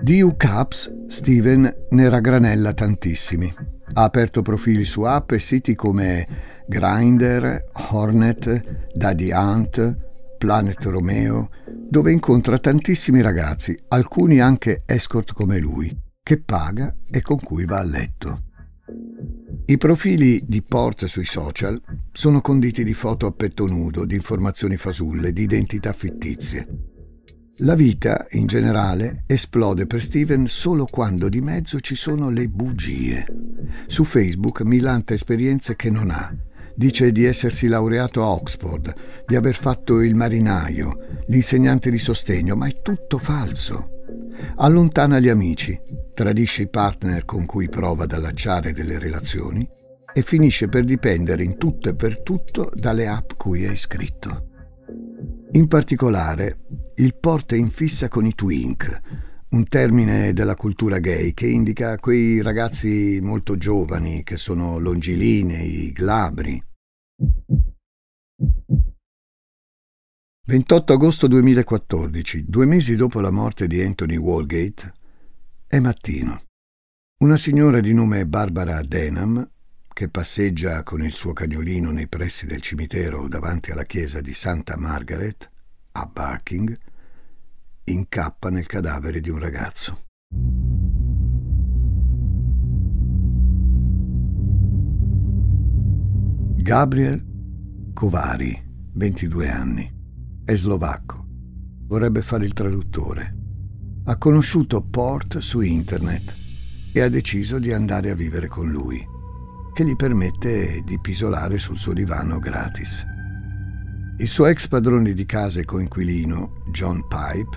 Di 0.00 0.22
UCAPs 0.22 1.06
Steven 1.08 1.86
ne 1.90 2.08
raggranella 2.08 2.72
tantissimi. 2.72 3.52
Ha 3.94 4.02
aperto 4.04 4.42
profili 4.42 4.84
su 4.84 5.02
app 5.02 5.32
e 5.32 5.40
siti 5.40 5.74
come 5.74 6.26
Grindr, 6.68 7.64
Hornet, 7.90 8.92
Daddy 8.92 9.32
Hunt, 9.32 9.96
Planet 10.38 10.84
Romeo, 10.84 11.48
dove 11.66 12.12
incontra 12.12 12.58
tantissimi 12.58 13.20
ragazzi, 13.20 13.76
alcuni 13.88 14.40
anche 14.40 14.82
escort 14.86 15.32
come 15.32 15.58
lui 15.58 16.06
che 16.22 16.40
paga 16.40 16.94
e 17.10 17.20
con 17.20 17.40
cui 17.40 17.64
va 17.64 17.78
a 17.78 17.84
letto. 17.84 18.42
I 19.64 19.78
profili 19.78 20.44
di 20.46 20.62
Port 20.62 21.06
sui 21.06 21.24
social 21.24 21.80
sono 22.12 22.40
conditi 22.40 22.84
di 22.84 22.94
foto 22.94 23.26
a 23.26 23.32
petto 23.32 23.66
nudo, 23.66 24.04
di 24.04 24.14
informazioni 24.14 24.76
fasulle, 24.76 25.32
di 25.32 25.42
identità 25.42 25.92
fittizie. 25.92 26.97
La 27.62 27.74
vita, 27.74 28.26
in 28.30 28.46
generale, 28.46 29.24
esplode 29.26 29.86
per 29.86 30.02
Steven 30.02 30.46
solo 30.46 30.84
quando 30.84 31.28
di 31.28 31.40
mezzo 31.40 31.80
ci 31.80 31.96
sono 31.96 32.30
le 32.30 32.48
bugie. 32.48 33.24
Su 33.86 34.04
Facebook 34.04 34.62
milanta 34.62 35.12
esperienze 35.12 35.74
che 35.74 35.90
non 35.90 36.10
ha, 36.10 36.32
Dice 36.78 37.10
di 37.10 37.24
essersi 37.24 37.66
laureato 37.66 38.22
a 38.22 38.28
Oxford, 38.28 38.94
di 39.26 39.34
aver 39.34 39.56
fatto 39.56 40.00
il 40.00 40.14
marinaio, 40.14 41.24
l'insegnante 41.26 41.90
di 41.90 41.98
sostegno, 41.98 42.54
ma 42.54 42.68
è 42.68 42.82
tutto 42.82 43.18
falso. 43.18 44.04
Allontana 44.58 45.18
gli 45.18 45.28
amici, 45.28 45.76
tradisce 46.14 46.62
i 46.62 46.68
partner 46.68 47.24
con 47.24 47.46
cui 47.46 47.68
prova 47.68 48.04
ad 48.04 48.12
allacciare 48.12 48.72
delle 48.72 49.00
relazioni 49.00 49.68
e 50.14 50.22
finisce 50.22 50.68
per 50.68 50.84
dipendere 50.84 51.42
in 51.42 51.58
tutto 51.58 51.88
e 51.88 51.96
per 51.96 52.22
tutto 52.22 52.70
dalle 52.72 53.08
app 53.08 53.32
cui 53.36 53.64
è 53.64 53.72
iscritto. 53.72 54.47
In 55.52 55.66
particolare, 55.66 56.66
il 56.96 57.16
porta 57.16 57.56
in 57.56 57.70
fissa 57.70 58.08
con 58.08 58.26
i 58.26 58.34
twink, 58.34 59.00
un 59.50 59.66
termine 59.66 60.34
della 60.34 60.54
cultura 60.54 60.98
gay 60.98 61.32
che 61.32 61.46
indica 61.46 61.96
quei 61.96 62.42
ragazzi 62.42 63.18
molto 63.22 63.56
giovani 63.56 64.22
che 64.24 64.36
sono 64.36 64.78
longilinei, 64.78 65.90
glabri. 65.92 66.62
28 70.46 70.92
agosto 70.92 71.26
2014, 71.26 72.44
due 72.46 72.66
mesi 72.66 72.94
dopo 72.94 73.20
la 73.20 73.30
morte 73.30 73.66
di 73.66 73.80
Anthony 73.80 74.16
Walgate, 74.16 74.92
è 75.66 75.78
mattino. 75.78 76.42
Una 77.22 77.38
signora 77.38 77.80
di 77.80 77.94
nome 77.94 78.26
Barbara 78.26 78.82
Denham, 78.82 79.50
che 79.98 80.08
passeggia 80.08 80.84
con 80.84 81.02
il 81.02 81.10
suo 81.10 81.32
cagnolino 81.32 81.90
nei 81.90 82.06
pressi 82.06 82.46
del 82.46 82.62
cimitero 82.62 83.26
davanti 83.26 83.72
alla 83.72 83.82
chiesa 83.82 84.20
di 84.20 84.32
Santa 84.32 84.76
Margaret, 84.76 85.50
a 85.90 86.06
Barking, 86.06 86.78
incappa 87.82 88.48
nel 88.48 88.66
cadavere 88.66 89.20
di 89.20 89.28
un 89.28 89.40
ragazzo. 89.40 89.98
Gabriel 96.62 97.90
Kovari, 97.92 98.56
22 98.92 99.50
anni, 99.50 99.92
è 100.44 100.54
slovacco. 100.54 101.26
Vorrebbe 101.88 102.22
fare 102.22 102.44
il 102.44 102.52
traduttore. 102.52 103.36
Ha 104.04 104.16
conosciuto 104.16 104.80
Port 104.80 105.38
su 105.38 105.60
internet 105.60 106.36
e 106.92 107.00
ha 107.00 107.08
deciso 107.08 107.58
di 107.58 107.72
andare 107.72 108.10
a 108.10 108.14
vivere 108.14 108.46
con 108.46 108.70
lui, 108.70 109.04
che 109.78 109.84
gli 109.84 109.94
permette 109.94 110.82
di 110.82 110.98
pisolare 110.98 111.56
sul 111.56 111.78
suo 111.78 111.92
divano 111.92 112.40
gratis. 112.40 113.06
Il 114.16 114.26
suo 114.26 114.46
ex 114.46 114.66
padrone 114.66 115.12
di 115.12 115.24
casa 115.24 115.60
e 115.60 115.64
coinquilino, 115.64 116.64
John 116.72 117.06
Pipe, 117.06 117.56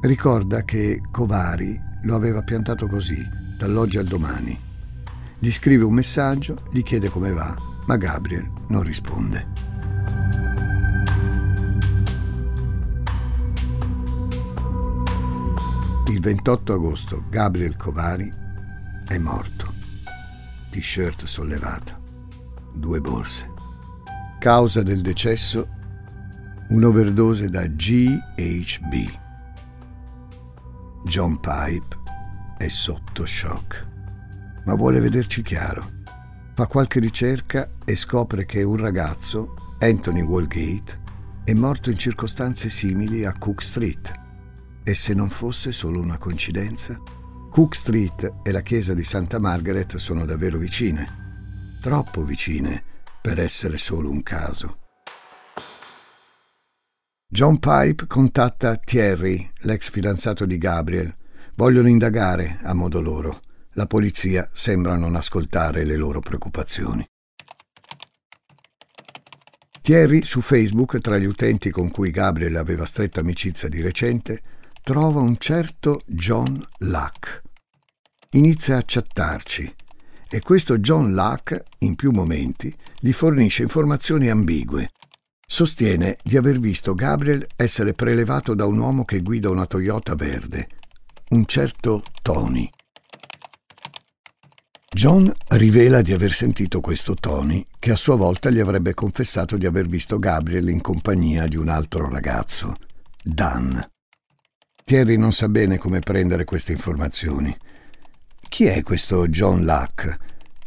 Ricorda 0.00 0.64
che 0.64 1.00
Covari 1.12 1.80
lo 2.02 2.16
aveva 2.16 2.42
piantato 2.42 2.88
così, 2.88 3.24
dall'oggi 3.56 3.98
al 3.98 4.06
domani. 4.06 4.58
Gli 5.38 5.52
scrive 5.52 5.84
un 5.84 5.94
messaggio, 5.94 6.56
gli 6.72 6.82
chiede 6.82 7.08
come 7.08 7.30
va, 7.30 7.56
ma 7.86 7.96
Gabriel 7.98 8.50
non 8.70 8.82
risponde. 8.82 9.46
Il 16.08 16.18
28 16.20 16.72
agosto 16.72 17.22
Gabriel 17.30 17.76
Covari 17.76 18.32
è 19.06 19.18
morto. 19.18 19.73
T-shirt 20.74 21.26
sollevata, 21.26 22.00
due 22.72 23.00
borse. 23.00 23.48
Causa 24.40 24.82
del 24.82 25.02
decesso 25.02 25.68
un'overdose 26.70 27.48
da 27.48 27.64
GHB. 27.64 28.92
John 31.04 31.38
Pipe 31.38 31.96
è 32.58 32.66
sotto 32.66 33.24
shock, 33.24 33.86
ma 34.64 34.74
vuole 34.74 34.98
vederci 34.98 35.42
chiaro. 35.42 36.02
Fa 36.54 36.66
qualche 36.66 36.98
ricerca 36.98 37.70
e 37.84 37.94
scopre 37.94 38.44
che 38.44 38.64
un 38.64 38.76
ragazzo, 38.76 39.76
Anthony 39.78 40.22
Walgate, 40.22 41.02
è 41.44 41.52
morto 41.52 41.90
in 41.90 41.98
circostanze 41.98 42.68
simili 42.68 43.24
a 43.24 43.32
Cook 43.38 43.62
Street. 43.62 44.12
E 44.82 44.94
se 44.96 45.14
non 45.14 45.30
fosse 45.30 45.70
solo 45.70 46.00
una 46.00 46.18
coincidenza? 46.18 47.00
Cook 47.54 47.76
Street 47.76 48.32
e 48.42 48.50
la 48.50 48.62
chiesa 48.62 48.94
di 48.94 49.04
Santa 49.04 49.38
Margaret 49.38 49.94
sono 49.94 50.24
davvero 50.24 50.58
vicine, 50.58 51.76
troppo 51.80 52.24
vicine 52.24 52.82
per 53.22 53.38
essere 53.38 53.78
solo 53.78 54.10
un 54.10 54.24
caso. 54.24 54.78
John 57.28 57.60
Pipe 57.60 58.08
contatta 58.08 58.74
Thierry, 58.74 59.48
l'ex 59.58 59.88
fidanzato 59.88 60.46
di 60.46 60.58
Gabriel. 60.58 61.14
Vogliono 61.54 61.86
indagare 61.86 62.58
a 62.60 62.74
modo 62.74 63.00
loro. 63.00 63.40
La 63.74 63.86
polizia 63.86 64.48
sembra 64.50 64.96
non 64.96 65.14
ascoltare 65.14 65.84
le 65.84 65.94
loro 65.94 66.18
preoccupazioni. 66.18 67.06
Thierry 69.80 70.24
su 70.24 70.40
Facebook, 70.40 70.98
tra 70.98 71.18
gli 71.18 71.26
utenti 71.26 71.70
con 71.70 71.92
cui 71.92 72.10
Gabriel 72.10 72.56
aveva 72.56 72.84
stretta 72.84 73.20
amicizia 73.20 73.68
di 73.68 73.80
recente, 73.80 74.42
trova 74.84 75.20
un 75.20 75.36
certo 75.38 76.02
John 76.06 76.64
Luck. 76.78 77.42
Inizia 78.30 78.76
a 78.76 78.82
chattarci 78.86 79.74
e 80.30 80.40
questo 80.40 80.78
John 80.78 81.12
Luck, 81.12 81.60
in 81.78 81.96
più 81.96 82.12
momenti, 82.12 82.72
gli 83.00 83.12
fornisce 83.12 83.62
informazioni 83.62 84.28
ambigue 84.28 84.90
Sostiene 85.46 86.16
di 86.22 86.36
aver 86.36 86.58
visto 86.58 86.94
Gabriel 86.94 87.46
essere 87.54 87.92
prelevato 87.92 88.54
da 88.54 88.66
un 88.66 88.78
uomo 88.78 89.04
che 89.04 89.20
guida 89.20 89.50
una 89.50 89.66
Toyota 89.66 90.14
verde, 90.14 90.68
un 91.30 91.44
certo 91.46 92.02
Tony. 92.22 92.68
John 94.92 95.32
rivela 95.48 96.02
di 96.02 96.12
aver 96.12 96.32
sentito 96.32 96.80
questo 96.80 97.14
Tony, 97.14 97.64
che 97.78 97.90
a 97.90 97.96
sua 97.96 98.16
volta 98.16 98.48
gli 98.48 98.60
avrebbe 98.60 98.94
confessato 98.94 99.56
di 99.56 99.66
aver 99.66 99.86
visto 99.86 100.18
Gabriel 100.18 100.68
in 100.68 100.80
compagnia 100.80 101.46
di 101.46 101.56
un 101.56 101.68
altro 101.68 102.08
ragazzo, 102.08 102.74
Dan. 103.22 103.93
Thierry 104.84 105.16
non 105.16 105.32
sa 105.32 105.48
bene 105.48 105.78
come 105.78 106.00
prendere 106.00 106.44
queste 106.44 106.72
informazioni. 106.72 107.56
Chi 108.40 108.66
è 108.66 108.82
questo 108.82 109.26
John 109.28 109.64
Luck? 109.64 110.16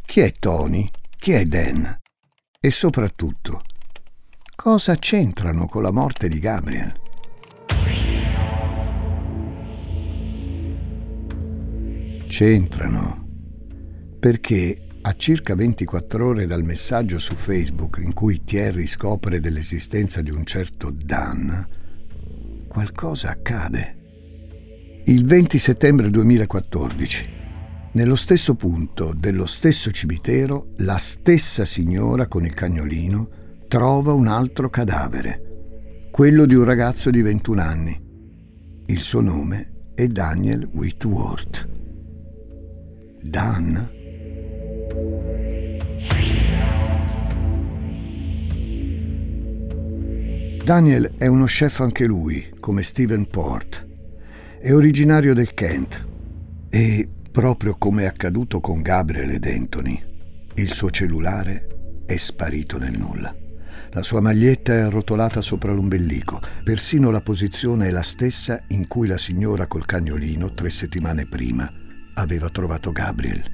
Chi 0.04 0.20
è 0.20 0.32
Tony? 0.32 0.88
Chi 1.16 1.32
è 1.32 1.44
Dan? 1.44 1.98
E 2.60 2.70
soprattutto, 2.70 3.62
Cosa 4.60 4.96
c'entrano 4.96 5.68
con 5.68 5.82
la 5.82 5.92
morte 5.92 6.28
di 6.28 6.40
Gabriel? 6.40 6.92
C'entrano 12.26 13.26
perché 14.18 14.88
a 15.00 15.14
circa 15.14 15.54
24 15.54 16.26
ore 16.26 16.46
dal 16.46 16.64
messaggio 16.64 17.20
su 17.20 17.36
Facebook 17.36 18.00
in 18.02 18.12
cui 18.12 18.42
Thierry 18.42 18.88
scopre 18.88 19.38
dell'esistenza 19.38 20.22
di 20.22 20.30
un 20.30 20.44
certo 20.44 20.90
Dan, 20.90 21.64
qualcosa 22.66 23.30
accade. 23.30 23.97
Il 25.08 25.24
20 25.24 25.58
settembre 25.58 26.10
2014, 26.10 27.28
nello 27.92 28.14
stesso 28.14 28.56
punto 28.56 29.14
dello 29.16 29.46
stesso 29.46 29.90
cimitero, 29.90 30.72
la 30.80 30.98
stessa 30.98 31.64
signora 31.64 32.26
con 32.26 32.44
il 32.44 32.52
cagnolino 32.52 33.30
trova 33.68 34.12
un 34.12 34.26
altro 34.26 34.68
cadavere, 34.68 36.10
quello 36.10 36.44
di 36.44 36.54
un 36.54 36.64
ragazzo 36.64 37.08
di 37.08 37.22
21 37.22 37.62
anni. 37.62 37.98
Il 38.84 39.00
suo 39.00 39.22
nome 39.22 39.76
è 39.94 40.06
Daniel 40.08 40.68
Whitworth. 40.70 41.66
Dan? 43.22 43.90
Daniel 50.62 51.14
è 51.16 51.26
uno 51.26 51.46
chef 51.46 51.80
anche 51.80 52.04
lui, 52.04 52.46
come 52.60 52.82
Stephen 52.82 53.26
Port. 53.26 53.87
È 54.60 54.74
originario 54.74 55.34
del 55.34 55.54
Kent 55.54 56.04
e, 56.68 57.08
proprio 57.30 57.76
come 57.76 58.02
è 58.02 58.06
accaduto 58.06 58.58
con 58.58 58.82
Gabriel 58.82 59.30
ed 59.30 59.46
Anthony, 59.46 60.02
il 60.54 60.72
suo 60.72 60.90
cellulare 60.90 62.02
è 62.04 62.16
sparito 62.16 62.76
nel 62.76 62.98
nulla. 62.98 63.32
La 63.92 64.02
sua 64.02 64.20
maglietta 64.20 64.72
è 64.72 64.78
arrotolata 64.78 65.42
sopra 65.42 65.72
l'ombelico, 65.72 66.40
persino 66.64 67.12
la 67.12 67.20
posizione 67.20 67.86
è 67.86 67.90
la 67.92 68.02
stessa 68.02 68.64
in 68.68 68.88
cui 68.88 69.06
la 69.06 69.16
signora 69.16 69.68
col 69.68 69.86
cagnolino 69.86 70.52
tre 70.52 70.70
settimane 70.70 71.26
prima 71.26 71.72
aveva 72.14 72.50
trovato 72.50 72.90
Gabriel. 72.90 73.44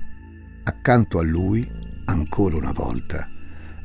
Accanto 0.65 1.19
a 1.19 1.23
lui, 1.23 1.71
ancora 2.07 2.57
una 2.57 2.73
volta, 2.73 3.29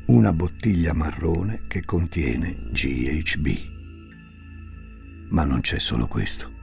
una 0.05 0.31
bottiglia 0.31 0.93
marrone 0.93 1.63
che 1.67 1.83
contiene 1.83 2.55
GHB. 2.71 3.47
Ma 5.31 5.43
non 5.43 5.59
c'è 5.59 5.79
solo 5.79 6.07
questo. 6.07 6.58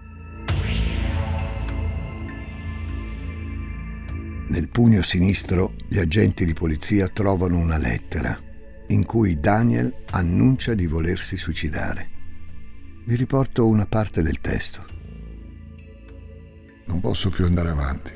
Nel 4.49 4.69
pugno 4.69 5.03
sinistro 5.03 5.75
gli 5.89 5.99
agenti 5.99 6.45
di 6.45 6.53
polizia 6.53 7.09
trovano 7.09 7.59
una 7.59 7.79
lettera 7.79 8.41
in 8.89 9.05
cui 9.05 9.41
Daniel 9.41 10.05
annuncia 10.11 10.75
di 10.75 10.87
volersi 10.87 11.37
suicidare. 11.37 12.11
Vi 13.05 13.17
riporto 13.17 13.67
una 13.67 13.87
parte 13.87 14.23
del 14.23 14.41
testo. 14.41 14.85
Non 16.87 17.01
posso 17.01 17.31
più 17.31 17.45
andare 17.45 17.71
avanti. 17.71 18.13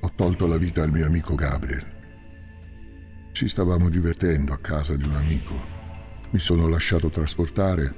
Ho 0.00 0.12
tolto 0.14 0.46
la 0.46 0.58
vita 0.58 0.82
al 0.82 0.92
mio 0.92 1.06
amico 1.06 1.34
Gabriel. 1.34 1.98
Ci 3.32 3.48
stavamo 3.48 3.88
divertendo 3.88 4.52
a 4.52 4.58
casa 4.58 4.96
di 4.96 5.04
un 5.04 5.14
amico. 5.14 5.54
Mi 6.28 6.38
sono 6.38 6.68
lasciato 6.68 7.08
trasportare 7.08 7.94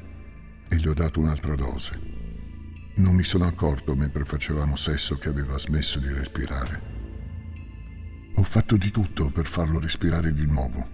e 0.68 0.76
gli 0.76 0.86
ho 0.86 0.94
dato 0.94 1.18
un'altra 1.18 1.56
dose. 1.56 1.98
Non 2.94 3.14
mi 3.14 3.24
sono 3.24 3.46
accorto 3.46 3.96
mentre 3.96 4.24
facevamo 4.24 4.76
sesso 4.76 5.16
che 5.16 5.28
aveva 5.28 5.58
smesso 5.58 5.98
di 5.98 6.12
respirare. 6.12 6.91
Ho 8.34 8.42
fatto 8.44 8.76
di 8.76 8.90
tutto 8.90 9.30
per 9.30 9.46
farlo 9.46 9.78
respirare 9.78 10.32
di 10.32 10.46
nuovo, 10.46 10.88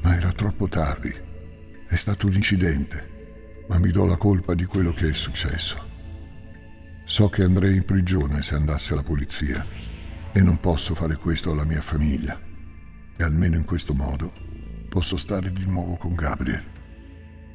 ma 0.00 0.16
era 0.16 0.32
troppo 0.32 0.66
tardi. 0.66 1.14
È 1.86 1.94
stato 1.94 2.26
un 2.26 2.32
incidente, 2.32 3.64
ma 3.68 3.78
mi 3.78 3.90
do 3.90 4.06
la 4.06 4.16
colpa 4.16 4.54
di 4.54 4.64
quello 4.64 4.92
che 4.92 5.08
è 5.08 5.12
successo. 5.12 5.88
So 7.04 7.28
che 7.28 7.42
andrei 7.42 7.76
in 7.76 7.84
prigione 7.84 8.42
se 8.42 8.54
andasse 8.54 8.94
alla 8.94 9.02
polizia 9.02 9.64
e 10.32 10.40
non 10.40 10.58
posso 10.58 10.94
fare 10.94 11.16
questo 11.16 11.52
alla 11.52 11.64
mia 11.64 11.82
famiglia. 11.82 12.40
E 13.16 13.22
almeno 13.22 13.56
in 13.56 13.64
questo 13.64 13.92
modo 13.92 14.32
posso 14.88 15.18
stare 15.18 15.52
di 15.52 15.66
nuovo 15.66 15.96
con 15.96 16.14
Gabriel. 16.14 16.64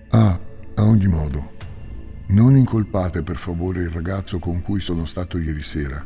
Ah, 0.09 0.39
a 0.75 0.83
ogni 0.83 1.07
modo, 1.07 1.53
non 2.27 2.55
incolpate 2.55 3.23
per 3.23 3.37
favore 3.37 3.81
il 3.81 3.89
ragazzo 3.89 4.37
con 4.37 4.61
cui 4.61 4.79
sono 4.79 5.05
stato 5.05 5.39
ieri 5.39 5.63
sera. 5.63 6.05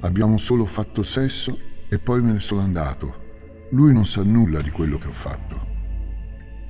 Abbiamo 0.00 0.38
solo 0.38 0.64
fatto 0.64 1.02
sesso 1.02 1.72
e 1.88 1.98
poi 1.98 2.22
me 2.22 2.32
ne 2.32 2.40
sono 2.40 2.60
andato. 2.60 3.22
Lui 3.70 3.92
non 3.92 4.06
sa 4.06 4.22
nulla 4.22 4.60
di 4.60 4.70
quello 4.70 4.98
che 4.98 5.08
ho 5.08 5.12
fatto. 5.12 5.66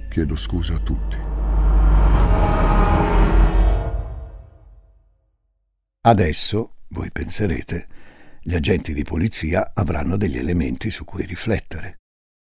Chiedo 0.08 0.36
scusa 0.36 0.74
a 0.74 0.78
tutti. 0.78 1.16
Adesso, 6.06 6.74
voi 6.88 7.10
penserete, 7.10 7.88
gli 8.42 8.54
agenti 8.54 8.92
di 8.92 9.04
polizia 9.04 9.72
avranno 9.74 10.16
degli 10.16 10.36
elementi 10.36 10.90
su 10.90 11.04
cui 11.04 11.24
riflettere. 11.24 12.00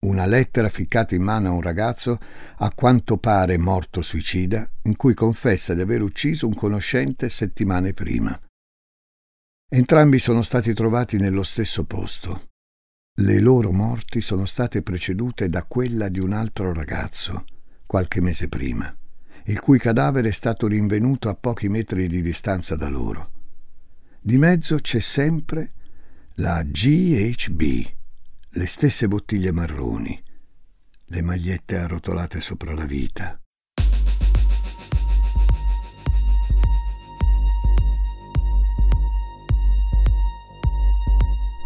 Una 0.05 0.25
lettera 0.25 0.69
ficcata 0.69 1.15
in 1.15 1.23
mano 1.23 1.49
a 1.49 1.51
un 1.51 1.61
ragazzo 1.61 2.19
a 2.57 2.71
quanto 2.73 3.17
pare 3.17 3.57
morto 3.57 4.01
suicida, 4.01 4.69
in 4.83 4.95
cui 4.95 5.13
confessa 5.13 5.73
di 5.73 5.81
aver 5.81 6.01
ucciso 6.01 6.47
un 6.47 6.53
conoscente 6.53 7.27
settimane 7.27 7.93
prima. 7.93 8.39
Entrambi 9.71 10.17
sono 10.17 10.41
stati 10.41 10.73
trovati 10.73 11.17
nello 11.17 11.43
stesso 11.43 11.83
posto. 11.83 12.47
Le 13.21 13.39
loro 13.39 13.71
morti 13.71 14.19
sono 14.19 14.45
state 14.45 14.81
precedute 14.81 15.47
da 15.47 15.61
quella 15.61 16.09
di 16.09 16.17
un 16.17 16.33
altro 16.33 16.73
ragazzo, 16.73 17.45
qualche 17.85 18.19
mese 18.19 18.47
prima, 18.47 18.91
il 19.45 19.59
cui 19.59 19.77
cadavere 19.77 20.29
è 20.29 20.31
stato 20.31 20.65
rinvenuto 20.65 21.29
a 21.29 21.35
pochi 21.35 21.69
metri 21.69 22.07
di 22.07 22.23
distanza 22.23 22.75
da 22.75 22.89
loro. 22.89 23.31
Di 24.19 24.39
mezzo 24.39 24.77
c'è 24.77 24.99
sempre 24.99 25.73
la 26.37 26.63
GHB, 26.63 27.61
le 28.49 28.65
stesse 28.65 29.07
bottiglie 29.07 29.51
marroni, 29.51 30.19
le 31.05 31.21
magliette 31.21 31.77
arrotolate 31.77 32.41
sopra 32.41 32.73
la 32.73 32.85
vita. 32.85 33.39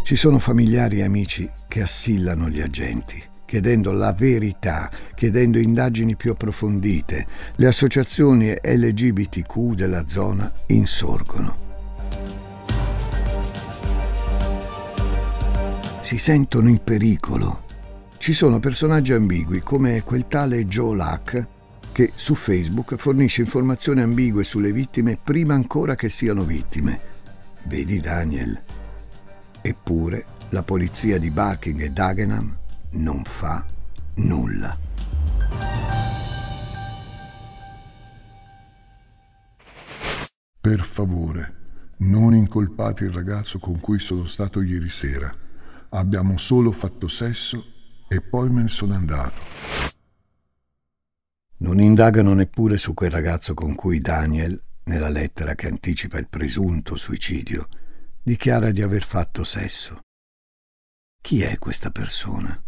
Ci 0.04 0.16
sono 0.16 0.38
familiari 0.38 1.00
e 1.00 1.04
amici 1.04 1.50
che 1.68 1.82
assillano 1.82 2.50
gli 2.50 2.62
agenti, 2.62 3.22
chiedendo 3.46 3.92
la 3.92 4.14
verità, 4.14 4.92
chiedendo 5.16 5.58
indagini 5.58 6.16
più 6.16 6.32
approfondite. 6.32 7.26
Le 7.56 7.68
associazioni 7.68 8.54
LGBTQ 8.62 9.74
della 9.74 10.08
zona 10.08 10.52
insorgono. 10.68 11.64
si 16.04 16.18
sentono 16.18 16.68
in 16.68 16.84
pericolo. 16.84 17.64
Ci 18.18 18.34
sono 18.34 18.60
personaggi 18.60 19.14
ambigui 19.14 19.62
come 19.62 20.04
quel 20.04 20.28
tale 20.28 20.66
Joe 20.66 20.96
Luck 20.96 21.48
che 21.94 22.12
su 22.16 22.36
Facebook 22.36 22.96
fornisce 22.96 23.42
informazioni 23.42 24.02
ambigue 24.02 24.44
sulle 24.44 24.74
vittime 24.74 25.18
prima 25.22 25.54
ancora 25.54 25.96
che 25.96 26.10
siano 26.10 26.44
vittime. 26.44 27.00
Vedi 27.64 28.00
Daniel. 28.00 28.83
Eppure 29.66 30.26
la 30.50 30.62
polizia 30.62 31.18
di 31.18 31.32
Barking 31.32 31.80
e 31.80 31.90
Dagenham 31.90 32.58
non 32.92 33.24
fa 33.24 33.66
nulla. 34.16 34.78
Per 40.60 40.80
favore, 40.82 41.56
non 42.00 42.34
incolpate 42.34 43.06
il 43.06 43.14
ragazzo 43.14 43.58
con 43.58 43.80
cui 43.80 44.00
sono 44.00 44.26
stato 44.26 44.62
ieri 44.62 44.90
sera. 44.90 45.34
Abbiamo 45.92 46.38
solo 46.38 46.74
fatto 46.74 47.08
sesso 47.08 47.66
e 48.10 48.20
poi 48.20 48.50
me 48.50 48.64
ne 48.64 48.68
sono 48.68 48.94
andato. 48.96 49.42
Non 51.60 51.80
indagano 51.80 52.34
neppure 52.34 52.78
su 52.78 52.94
quel 52.94 53.12
ragazzo 53.12 53.54
con 53.54 53.76
cui 53.76 54.00
Daniel, 54.00 54.62
nella 54.84 55.08
lettera 55.08 55.56
che 55.56 55.68
anticipa 55.68 56.18
il 56.18 56.28
presunto 56.28 56.98
suicidio, 56.98 57.68
dichiara 58.24 58.72
di 58.72 58.82
aver 58.82 59.04
fatto 59.04 59.44
sesso. 59.44 60.00
Chi 61.22 61.42
è 61.42 61.58
questa 61.58 61.92
persona? 61.92 62.62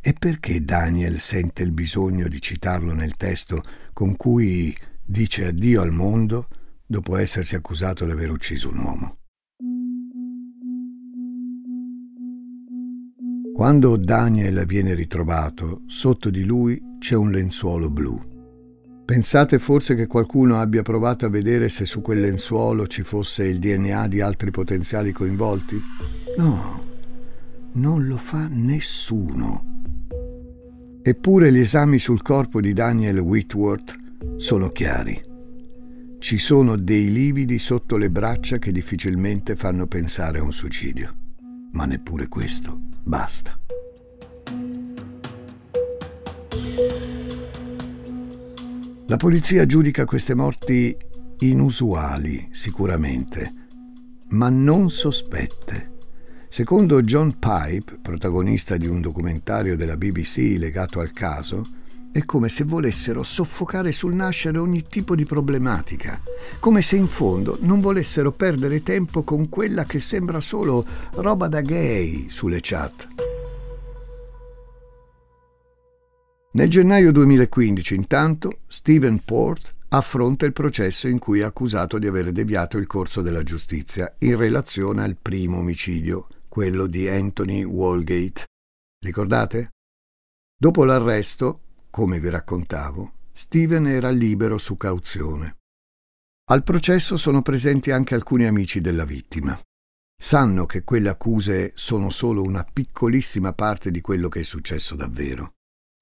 E 0.00 0.12
perché 0.12 0.62
Daniel 0.62 1.18
sente 1.20 1.62
il 1.62 1.72
bisogno 1.72 2.28
di 2.28 2.40
citarlo 2.40 2.92
nel 2.92 3.16
testo 3.16 3.62
con 3.92 4.16
cui 4.16 4.76
dice 5.02 5.46
addio 5.46 5.80
al 5.80 5.92
mondo 5.92 6.48
dopo 6.84 7.16
essersi 7.16 7.54
accusato 7.54 8.04
di 8.04 8.10
aver 8.10 8.30
ucciso 8.30 8.68
un 8.68 8.78
uomo? 8.78 9.16
Quando 13.54 13.96
Daniel 13.96 14.66
viene 14.66 14.94
ritrovato, 14.94 15.82
sotto 15.86 16.30
di 16.30 16.44
lui 16.44 16.80
c'è 16.98 17.14
un 17.14 17.30
lenzuolo 17.30 17.90
blu. 17.90 18.31
Pensate 19.04 19.58
forse 19.58 19.94
che 19.94 20.06
qualcuno 20.06 20.60
abbia 20.60 20.82
provato 20.82 21.26
a 21.26 21.28
vedere 21.28 21.68
se 21.68 21.84
su 21.84 22.00
quel 22.00 22.20
lenzuolo 22.20 22.86
ci 22.86 23.02
fosse 23.02 23.44
il 23.44 23.58
DNA 23.58 24.08
di 24.08 24.20
altri 24.20 24.50
potenziali 24.50 25.12
coinvolti? 25.12 25.80
No, 26.36 26.84
non 27.72 28.06
lo 28.06 28.16
fa 28.16 28.48
nessuno. 28.48 29.80
Eppure 31.02 31.52
gli 31.52 31.58
esami 31.58 31.98
sul 31.98 32.22
corpo 32.22 32.60
di 32.60 32.72
Daniel 32.72 33.18
Whitworth 33.18 33.96
sono 34.36 34.70
chiari. 34.70 35.20
Ci 36.18 36.38
sono 36.38 36.76
dei 36.76 37.12
lividi 37.12 37.58
sotto 37.58 37.96
le 37.96 38.08
braccia 38.08 38.58
che 38.58 38.70
difficilmente 38.70 39.56
fanno 39.56 39.86
pensare 39.88 40.38
a 40.38 40.42
un 40.42 40.52
suicidio. 40.52 41.14
Ma 41.72 41.86
neppure 41.86 42.28
questo 42.28 42.90
Basta. 43.04 43.58
La 49.12 49.18
polizia 49.18 49.66
giudica 49.66 50.06
queste 50.06 50.32
morti 50.32 50.96
inusuali, 51.40 52.48
sicuramente, 52.50 53.52
ma 54.28 54.48
non 54.48 54.88
sospette. 54.88 55.98
Secondo 56.48 57.02
John 57.02 57.38
Pipe, 57.38 57.98
protagonista 58.00 58.78
di 58.78 58.86
un 58.86 59.02
documentario 59.02 59.76
della 59.76 59.98
BBC 59.98 60.56
legato 60.56 61.00
al 61.00 61.12
caso, 61.12 61.68
è 62.10 62.24
come 62.24 62.48
se 62.48 62.64
volessero 62.64 63.22
soffocare 63.22 63.92
sul 63.92 64.14
nascere 64.14 64.56
ogni 64.56 64.86
tipo 64.86 65.14
di 65.14 65.26
problematica, 65.26 66.18
come 66.58 66.80
se 66.80 66.96
in 66.96 67.06
fondo 67.06 67.58
non 67.60 67.80
volessero 67.80 68.32
perdere 68.32 68.82
tempo 68.82 69.24
con 69.24 69.50
quella 69.50 69.84
che 69.84 70.00
sembra 70.00 70.40
solo 70.40 70.86
roba 71.16 71.48
da 71.48 71.60
gay 71.60 72.30
sulle 72.30 72.60
chat. 72.62 73.11
Nel 76.54 76.68
gennaio 76.68 77.12
2015, 77.12 77.94
intanto, 77.94 78.58
Stephen 78.66 79.24
Port 79.24 79.74
affronta 79.88 80.44
il 80.44 80.52
processo 80.52 81.08
in 81.08 81.18
cui 81.18 81.40
è 81.40 81.44
accusato 81.44 81.98
di 81.98 82.06
aver 82.06 82.30
deviato 82.30 82.76
il 82.76 82.86
corso 82.86 83.22
della 83.22 83.42
giustizia 83.42 84.14
in 84.18 84.36
relazione 84.36 85.02
al 85.02 85.16
primo 85.16 85.58
omicidio, 85.58 86.26
quello 86.48 86.86
di 86.86 87.08
Anthony 87.08 87.62
Walgate. 87.62 88.44
Ricordate? 89.02 89.70
Dopo 90.54 90.84
l'arresto, 90.84 91.60
come 91.88 92.20
vi 92.20 92.28
raccontavo, 92.28 93.12
Steven 93.32 93.86
era 93.86 94.10
libero 94.10 94.58
su 94.58 94.76
cauzione. 94.76 95.56
Al 96.50 96.62
processo 96.64 97.16
sono 97.16 97.40
presenti 97.40 97.90
anche 97.90 98.14
alcuni 98.14 98.44
amici 98.44 98.82
della 98.82 99.06
vittima. 99.06 99.58
Sanno 100.22 100.66
che 100.66 100.84
quelle 100.84 101.08
accuse 101.08 101.72
sono 101.76 102.10
solo 102.10 102.42
una 102.42 102.62
piccolissima 102.62 103.54
parte 103.54 103.90
di 103.90 104.02
quello 104.02 104.28
che 104.28 104.40
è 104.40 104.44
successo 104.44 104.94
davvero 104.94 105.54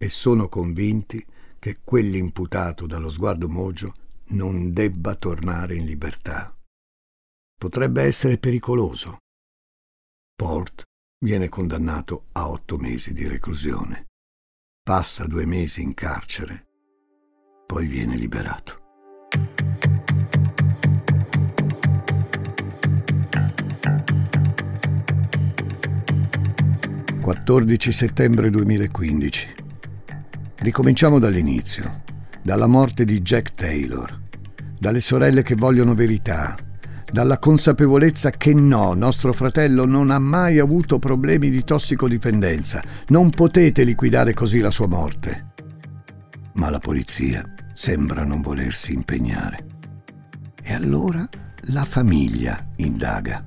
e 0.02 0.08
sono 0.08 0.48
convinti 0.48 1.24
che 1.58 1.80
quell'imputato 1.84 2.86
dallo 2.86 3.10
sguardo 3.10 3.48
mogio 3.48 3.94
non 4.28 4.72
debba 4.72 5.14
tornare 5.14 5.74
in 5.74 5.84
libertà. 5.84 6.56
Potrebbe 7.58 8.02
essere 8.02 8.38
pericoloso. 8.38 9.18
Port 10.34 10.84
viene 11.22 11.50
condannato 11.50 12.24
a 12.32 12.48
otto 12.48 12.78
mesi 12.78 13.12
di 13.12 13.26
reclusione 13.26 14.06
passa 14.90 15.24
due 15.26 15.46
mesi 15.46 15.82
in 15.82 15.94
carcere, 15.94 16.66
poi 17.64 17.86
viene 17.86 18.16
liberato. 18.16 18.80
14 27.22 27.92
settembre 27.92 28.50
2015. 28.50 29.59
Ricominciamo 30.62 31.18
dall'inizio, 31.18 32.02
dalla 32.42 32.66
morte 32.66 33.06
di 33.06 33.22
Jack 33.22 33.54
Taylor, 33.54 34.20
dalle 34.78 35.00
sorelle 35.00 35.42
che 35.42 35.54
vogliono 35.54 35.94
verità, 35.94 36.54
dalla 37.10 37.38
consapevolezza 37.38 38.32
che 38.32 38.52
no, 38.52 38.92
nostro 38.92 39.32
fratello 39.32 39.86
non 39.86 40.10
ha 40.10 40.18
mai 40.18 40.58
avuto 40.58 40.98
problemi 40.98 41.48
di 41.48 41.64
tossicodipendenza. 41.64 42.82
Non 43.06 43.30
potete 43.30 43.84
liquidare 43.84 44.34
così 44.34 44.60
la 44.60 44.70
sua 44.70 44.86
morte. 44.86 45.52
Ma 46.54 46.68
la 46.68 46.78
polizia 46.78 47.42
sembra 47.72 48.24
non 48.24 48.42
volersi 48.42 48.92
impegnare. 48.92 49.64
E 50.62 50.74
allora 50.74 51.26
la 51.72 51.86
famiglia 51.86 52.68
indaga 52.76 53.46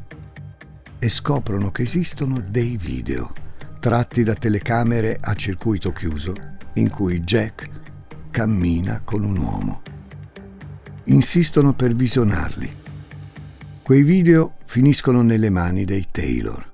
e 0.97 1.09
scoprono 1.09 1.69
che 1.69 1.83
esistono 1.83 2.41
dei 2.41 2.75
video 2.75 3.31
tratti 3.79 4.23
da 4.23 4.33
telecamere 4.33 5.15
a 5.19 5.33
circuito 5.35 5.91
chiuso 5.91 6.52
in 6.73 6.89
cui 6.89 7.19
Jack 7.21 7.69
cammina 8.31 9.01
con 9.03 9.23
un 9.23 9.37
uomo. 9.37 9.81
Insistono 11.05 11.73
per 11.73 11.93
visionarli 11.93 12.81
Quei 13.83 14.01
video 14.01 14.53
finiscono 14.63 15.23
nelle 15.23 15.49
mani 15.49 15.83
dei 15.83 16.07
Taylor 16.09 16.71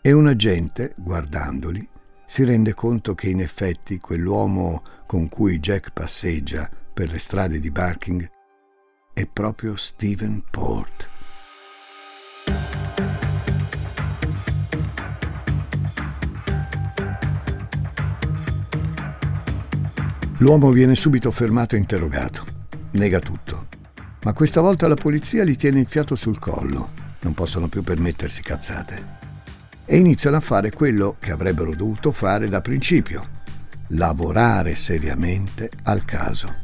e 0.00 0.10
un 0.10 0.26
agente, 0.26 0.92
guardandoli, 0.96 1.88
si 2.26 2.42
rende 2.42 2.74
conto 2.74 3.14
che 3.14 3.30
in 3.30 3.38
effetti 3.38 3.98
quell'uomo 3.98 4.82
con 5.06 5.28
cui 5.28 5.60
Jack 5.60 5.92
passeggia 5.92 6.68
per 6.92 7.12
le 7.12 7.20
strade 7.20 7.60
di 7.60 7.70
Barking 7.70 8.28
è 9.12 9.24
proprio 9.24 9.76
Stephen 9.76 10.42
Port. 10.50 11.11
L'uomo 20.42 20.70
viene 20.70 20.94
subito 20.94 21.30
fermato 21.30 21.74
e 21.74 21.78
interrogato. 21.78 22.44
Nega 22.92 23.18
tutto 23.20 23.72
ma 24.24 24.32
questa 24.32 24.60
volta 24.60 24.86
la 24.86 24.94
polizia 24.94 25.42
li 25.42 25.56
tiene 25.56 25.80
il 25.80 25.86
fiato 25.88 26.14
sul 26.14 26.38
collo, 26.38 26.90
non 27.22 27.34
possono 27.34 27.66
più 27.68 27.82
permettersi 27.82 28.40
cazzate. 28.40 29.20
E 29.84 29.96
iniziano 29.96 30.36
a 30.36 30.40
fare 30.40 30.70
quello 30.70 31.16
che 31.18 31.32
avrebbero 31.32 31.74
dovuto 31.74 32.12
fare 32.12 32.48
da 32.48 32.60
principio, 32.60 33.40
lavorare 33.88 34.76
seriamente 34.76 35.70
al 35.84 36.04
caso. 36.04 36.54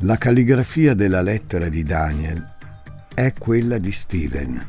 La 0.00 0.16
calligrafia 0.16 0.94
della 0.94 1.22
lettera 1.22 1.68
di 1.68 1.82
Daniel 1.82 2.54
è 3.12 3.32
quella 3.36 3.78
di 3.78 3.90
Steven, 3.90 4.64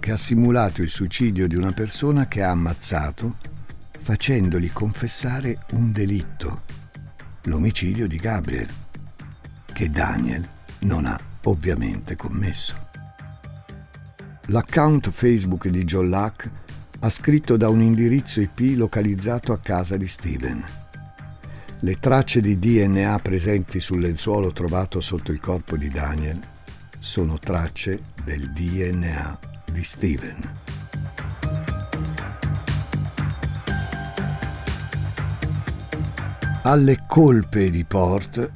che 0.00 0.12
ha 0.12 0.16
simulato 0.16 0.80
il 0.80 0.88
suicidio 0.88 1.46
di 1.46 1.56
una 1.56 1.72
persona 1.72 2.26
che 2.26 2.42
ha 2.42 2.50
ammazzato 2.50 3.36
facendogli 4.00 4.72
confessare 4.72 5.58
un 5.72 5.92
delitto, 5.92 6.62
l'omicidio 7.44 8.06
di 8.06 8.16
Gabriel, 8.16 8.68
che 9.72 9.90
Daniel 9.90 10.48
non 10.80 11.06
ha 11.06 11.18
ovviamente 11.44 12.16
commesso. 12.16 12.76
L'account 14.48 15.10
Facebook 15.10 15.68
di 15.68 15.84
John 15.84 16.08
Luck 16.08 16.50
ha 17.00 17.10
scritto 17.10 17.56
da 17.56 17.68
un 17.68 17.80
indirizzo 17.80 18.40
IP 18.40 18.76
localizzato 18.76 19.52
a 19.52 19.58
casa 19.58 19.96
di 19.96 20.06
Steven. 20.08 20.62
Le 21.80 21.98
tracce 21.98 22.40
di 22.40 22.58
DNA 22.58 23.18
presenti 23.18 23.80
sul 23.80 24.00
lenzuolo 24.00 24.52
trovato 24.52 25.00
sotto 25.00 25.32
il 25.32 25.40
corpo 25.40 25.76
di 25.76 25.88
Daniel 25.88 26.40
sono 26.98 27.38
tracce 27.38 28.00
del 28.24 28.50
DNA 28.50 29.38
di 29.70 29.84
Steven. 29.84 30.73
Alle 36.66 37.00
colpe 37.06 37.68
di 37.68 37.84
Port 37.84 38.50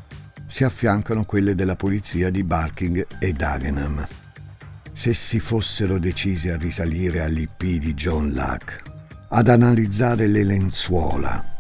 si 0.47 0.65
affiancano 0.65 1.27
quelle 1.27 1.55
della 1.55 1.77
polizia 1.77 2.31
di 2.31 2.43
Barking 2.43 3.07
e 3.19 3.35
Dagenham. 3.35 4.09
Se 4.91 5.13
si 5.13 5.39
fossero 5.41 5.99
decisi 5.99 6.49
a 6.49 6.57
risalire 6.57 7.21
all'IP 7.21 7.65
di 7.65 7.93
John 7.93 8.31
Luck, 8.31 8.81
ad 9.29 9.49
analizzare 9.49 10.27
le 10.27 10.43
lenzuola, 10.43 11.57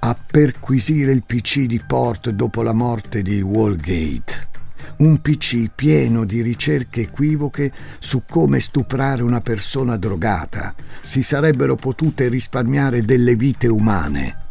a 0.00 0.16
perquisire 0.28 1.12
il 1.12 1.22
PC 1.22 1.66
di 1.66 1.80
Port 1.86 2.30
dopo 2.30 2.62
la 2.62 2.72
morte 2.72 3.22
di 3.22 3.40
Wallgate, 3.40 4.48
un 4.96 5.20
PC 5.20 5.70
pieno 5.72 6.24
di 6.24 6.42
ricerche 6.42 7.02
equivoche 7.02 7.72
su 8.00 8.24
come 8.28 8.58
stuprare 8.58 9.22
una 9.22 9.40
persona 9.40 9.96
drogata, 9.96 10.74
si 11.00 11.22
sarebbero 11.22 11.76
potute 11.76 12.26
risparmiare 12.26 13.02
delle 13.02 13.36
vite 13.36 13.68
umane 13.68 14.41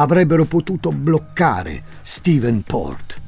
avrebbero 0.00 0.46
potuto 0.46 0.92
bloccare 0.92 1.82
Stephen 2.00 2.62
Port. 2.62 3.20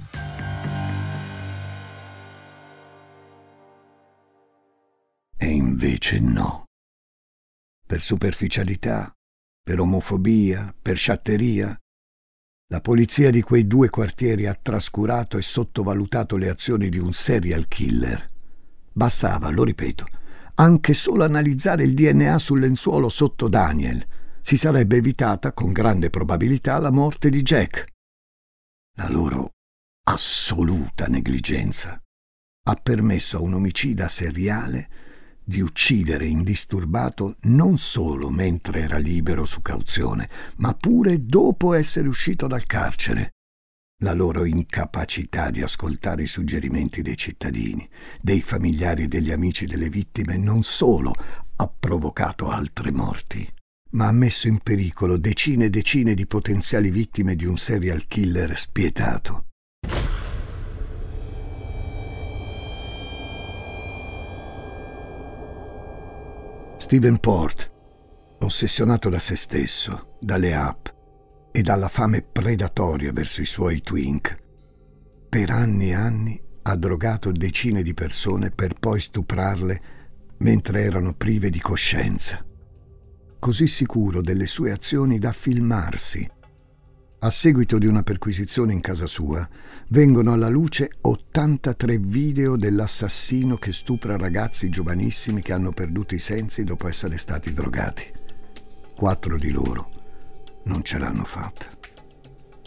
E 5.36 5.46
invece 5.46 6.18
no. 6.18 6.64
Per 7.86 8.00
superficialità, 8.00 9.12
per 9.62 9.80
omofobia, 9.80 10.74
per 10.80 10.96
sciatteria, 10.96 11.76
la 12.68 12.80
polizia 12.80 13.30
di 13.30 13.42
quei 13.42 13.66
due 13.66 13.90
quartieri 13.90 14.46
ha 14.46 14.58
trascurato 14.60 15.36
e 15.36 15.42
sottovalutato 15.42 16.36
le 16.36 16.48
azioni 16.48 16.88
di 16.88 16.96
un 16.96 17.12
serial 17.12 17.68
killer. 17.68 18.24
Bastava, 18.90 19.50
lo 19.50 19.62
ripeto, 19.62 20.06
anche 20.54 20.94
solo 20.94 21.22
analizzare 21.22 21.84
il 21.84 21.92
DNA 21.92 22.38
sul 22.38 22.60
lenzuolo 22.60 23.10
sotto 23.10 23.48
Daniel– 23.48 24.02
si 24.42 24.56
sarebbe 24.56 24.96
evitata 24.96 25.52
con 25.52 25.72
grande 25.72 26.10
probabilità 26.10 26.78
la 26.78 26.90
morte 26.90 27.30
di 27.30 27.42
Jack. 27.42 27.86
La 28.96 29.08
loro 29.08 29.52
assoluta 30.04 31.06
negligenza 31.06 31.98
ha 32.64 32.74
permesso 32.74 33.38
a 33.38 33.40
un 33.40 33.54
omicida 33.54 34.08
seriale 34.08 34.90
di 35.44 35.60
uccidere 35.60 36.26
indisturbato 36.26 37.36
non 37.42 37.78
solo 37.78 38.30
mentre 38.30 38.82
era 38.82 38.98
libero 38.98 39.44
su 39.44 39.62
cauzione, 39.62 40.28
ma 40.56 40.74
pure 40.74 41.24
dopo 41.24 41.72
essere 41.72 42.08
uscito 42.08 42.46
dal 42.46 42.66
carcere. 42.66 43.30
La 44.02 44.12
loro 44.12 44.44
incapacità 44.44 45.50
di 45.50 45.62
ascoltare 45.62 46.24
i 46.24 46.28
suggerimenti 46.28 47.02
dei 47.02 47.16
cittadini, 47.16 47.88
dei 48.20 48.40
familiari 48.40 49.04
e 49.04 49.08
degli 49.08 49.30
amici 49.30 49.66
delle 49.66 49.88
vittime 49.88 50.36
non 50.36 50.64
solo 50.64 51.12
ha 51.56 51.68
provocato 51.68 52.50
altre 52.50 52.90
morti, 52.90 53.48
ma 53.92 54.06
ha 54.06 54.12
messo 54.12 54.48
in 54.48 54.58
pericolo 54.58 55.16
decine 55.16 55.66
e 55.66 55.70
decine 55.70 56.14
di 56.14 56.26
potenziali 56.26 56.90
vittime 56.90 57.34
di 57.34 57.44
un 57.44 57.56
serial 57.56 58.06
killer 58.06 58.56
spietato. 58.56 59.46
Steven 66.78 67.18
Port, 67.18 67.70
ossessionato 68.40 69.08
da 69.08 69.18
se 69.18 69.36
stesso, 69.36 70.16
dalle 70.20 70.54
app 70.54 70.88
e 71.52 71.62
dalla 71.62 71.88
fame 71.88 72.22
predatoria 72.22 73.12
verso 73.12 73.40
i 73.40 73.46
suoi 73.46 73.82
twink, 73.82 74.36
per 75.28 75.50
anni 75.50 75.90
e 75.90 75.94
anni 75.94 76.42
ha 76.62 76.76
drogato 76.76 77.30
decine 77.30 77.82
di 77.82 77.94
persone 77.94 78.50
per 78.50 78.74
poi 78.78 79.00
stuprarle 79.00 79.82
mentre 80.38 80.82
erano 80.82 81.14
prive 81.14 81.50
di 81.50 81.60
coscienza 81.60 82.44
così 83.42 83.66
sicuro 83.66 84.22
delle 84.22 84.46
sue 84.46 84.70
azioni 84.70 85.18
da 85.18 85.32
filmarsi. 85.32 86.30
A 87.18 87.28
seguito 87.28 87.76
di 87.76 87.86
una 87.86 88.04
perquisizione 88.04 88.72
in 88.72 88.78
casa 88.78 89.08
sua, 89.08 89.48
vengono 89.88 90.32
alla 90.32 90.48
luce 90.48 90.92
83 91.00 91.98
video 91.98 92.54
dell'assassino 92.54 93.56
che 93.56 93.72
stupra 93.72 94.16
ragazzi 94.16 94.68
giovanissimi 94.68 95.42
che 95.42 95.52
hanno 95.52 95.72
perduto 95.72 96.14
i 96.14 96.20
sensi 96.20 96.62
dopo 96.62 96.86
essere 96.86 97.18
stati 97.18 97.52
drogati. 97.52 98.04
Quattro 98.94 99.36
di 99.36 99.50
loro 99.50 99.90
non 100.66 100.84
ce 100.84 100.98
l'hanno 100.98 101.24
fatta. 101.24 101.66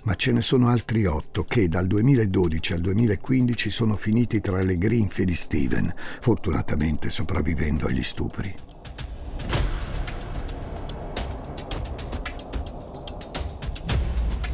Ma 0.03 0.15
ce 0.15 0.33
ne 0.33 0.41
sono 0.41 0.67
altri 0.67 1.05
otto 1.05 1.45
che 1.45 1.69
dal 1.69 1.87
2012 1.87 2.73
al 2.73 2.81
2015 2.81 3.69
sono 3.69 3.95
finiti 3.95 4.41
tra 4.41 4.61
le 4.61 4.77
grinfie 4.77 5.23
di 5.23 5.35
Steven, 5.35 5.89
fortunatamente 6.19 7.09
sopravvivendo 7.09 7.85
agli 7.85 8.03
stupri. 8.03 8.64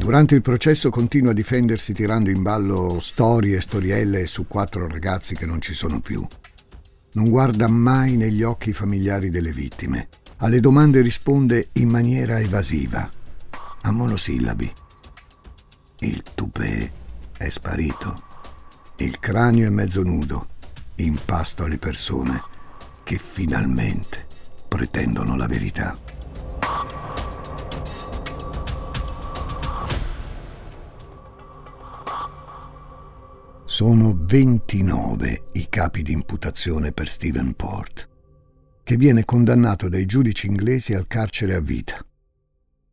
Durante 0.02 0.34
il 0.34 0.42
processo 0.42 0.90
continua 0.90 1.30
a 1.30 1.36
difendersi 1.36 1.94
tirando 1.94 2.32
in 2.32 2.42
ballo 2.42 3.00
storie 3.00 3.58
e 3.58 3.62
storielle 3.62 4.26
su 4.26 4.48
quattro 4.48 4.88
ragazzi 4.88 5.36
che 5.36 5.46
non 5.46 5.62
ci 5.62 5.76
sono 5.76 6.00
più. 6.00 6.26
Non 7.14 7.30
guarda 7.30 7.68
mai 7.68 8.18
negli 8.18 8.42
occhi 8.42 8.70
i 8.70 8.74
familiari 8.74 9.30
delle 9.30 9.54
vittime. 9.54 10.10
Alle 10.38 10.60
domande 10.60 11.02
risponde 11.02 11.68
in 11.74 11.90
maniera 11.90 12.40
evasiva, 12.40 13.08
a 13.82 13.92
monosillabi. 13.92 14.74
Il 16.00 16.24
tupè 16.34 16.92
è 17.38 17.50
sparito. 17.50 18.24
Il 18.96 19.20
cranio 19.20 19.68
è 19.68 19.70
mezzo 19.70 20.02
nudo, 20.02 20.48
in 20.96 21.16
pasto 21.24 21.64
alle 21.64 21.78
persone 21.78 22.42
che 23.04 23.20
finalmente 23.20 24.26
pretendono 24.68 25.38
la 25.38 25.46
verità. 25.46 25.96
Sono 33.82 34.16
29 34.16 35.50
i 35.54 35.68
capi 35.68 36.04
di 36.04 36.12
imputazione 36.12 36.92
per 36.92 37.08
Stephen 37.08 37.56
Port, 37.56 38.08
che 38.84 38.96
viene 38.96 39.26
condannato 39.26 39.90
dai 39.90 40.06
giudici 40.06 40.46
inglesi 40.46 40.94
al 40.94 41.08
carcere 41.08 41.56
a 41.56 41.62
vita. 41.62 41.98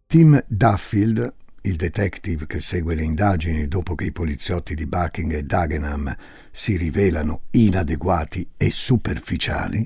Tim 0.06 0.42
Duffield, 0.48 1.34
il 1.60 1.76
detective 1.76 2.46
che 2.46 2.60
segue 2.60 2.94
le 2.94 3.02
indagini 3.02 3.68
dopo 3.68 3.94
che 3.94 4.06
i 4.06 4.12
poliziotti 4.12 4.74
di 4.74 4.86
Barking 4.86 5.30
e 5.34 5.42
Dagenham 5.42 6.16
si 6.50 6.78
rivelano 6.78 7.42
inadeguati 7.50 8.52
e 8.56 8.70
superficiali, 8.70 9.84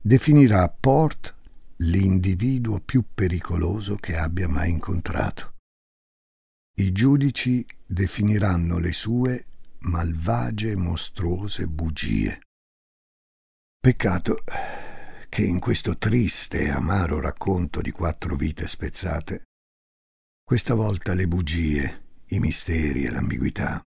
definirà 0.00 0.68
Port 0.68 1.34
l'individuo 1.78 2.78
più 2.78 3.06
pericoloso 3.12 3.96
che 3.96 4.16
abbia 4.16 4.46
mai 4.46 4.70
incontrato. 4.70 5.54
I 6.76 6.92
giudici 6.92 7.66
definiranno 7.84 8.78
le 8.78 8.92
sue 8.92 9.46
malvagie 9.82 10.72
e 10.72 10.76
mostruose 10.76 11.66
bugie. 11.66 12.40
Peccato 13.78 14.44
che 15.28 15.44
in 15.44 15.60
questo 15.60 15.96
triste 15.96 16.60
e 16.60 16.70
amaro 16.70 17.20
racconto 17.20 17.80
di 17.80 17.90
quattro 17.90 18.36
vite 18.36 18.66
spezzate, 18.66 19.44
questa 20.44 20.74
volta 20.74 21.14
le 21.14 21.26
bugie, 21.26 22.22
i 22.26 22.38
misteri 22.38 23.04
e 23.04 23.10
l'ambiguità 23.10 23.82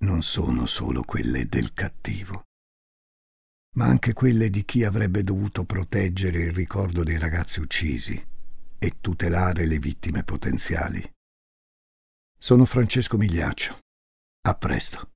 non 0.00 0.22
sono 0.22 0.66
solo 0.66 1.02
quelle 1.02 1.46
del 1.46 1.72
cattivo 1.72 2.42
ma 3.74 3.86
anche 3.86 4.12
quelle 4.12 4.50
di 4.50 4.64
chi 4.64 4.84
avrebbe 4.84 5.22
dovuto 5.22 5.64
proteggere 5.64 6.42
il 6.42 6.52
ricordo 6.52 7.02
dei 7.02 7.18
ragazzi 7.18 7.60
uccisi 7.60 8.24
e 8.78 8.96
tutelare 9.00 9.66
le 9.66 9.78
vittime 9.78 10.22
potenziali. 10.22 11.02
Sono 12.38 12.64
Francesco 12.66 13.16
Migliaccio. 13.16 13.78
A 14.46 14.52
presto. 14.52 15.08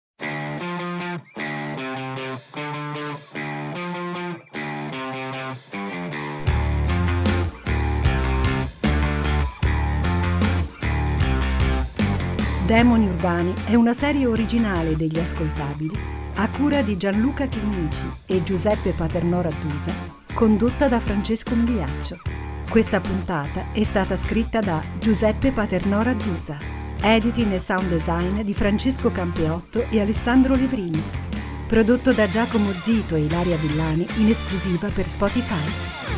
Demoni 12.64 13.06
Urbani 13.06 13.52
è 13.66 13.74
una 13.74 13.92
serie 13.92 14.24
originale 14.24 14.96
degli 14.96 15.18
ascoltabili 15.18 15.90
a 16.36 16.48
cura 16.48 16.80
di 16.80 16.96
Gianluca 16.96 17.44
Chinnici 17.48 18.10
e 18.24 18.42
Giuseppe 18.42 18.92
Paternò 18.92 19.42
Rattusa, 19.42 19.92
condotta 20.32 20.88
da 20.88 21.00
Francesco 21.00 21.54
Migliaccio. 21.54 22.16
Questa 22.70 22.98
puntata 23.00 23.72
è 23.72 23.82
stata 23.82 24.16
scritta 24.16 24.60
da 24.60 24.82
Giuseppe 24.98 25.50
Paternò 25.50 26.00
Rattusa, 26.00 26.56
editing 27.02 27.52
e 27.52 27.58
sound 27.58 27.88
design 27.88 28.40
di 28.40 28.54
Francesco 28.54 29.10
Campeotto 29.10 29.84
e 29.90 30.00
Alessandro 30.00 30.54
Levrini, 30.54 31.02
prodotto 31.66 32.12
da 32.12 32.28
Giacomo 32.28 32.72
Zito 32.72 33.14
e 33.14 33.24
Ilaria 33.24 33.56
Villani 33.56 34.06
in 34.16 34.28
esclusiva 34.28 34.88
per 34.88 35.06
Spotify. 35.06 36.17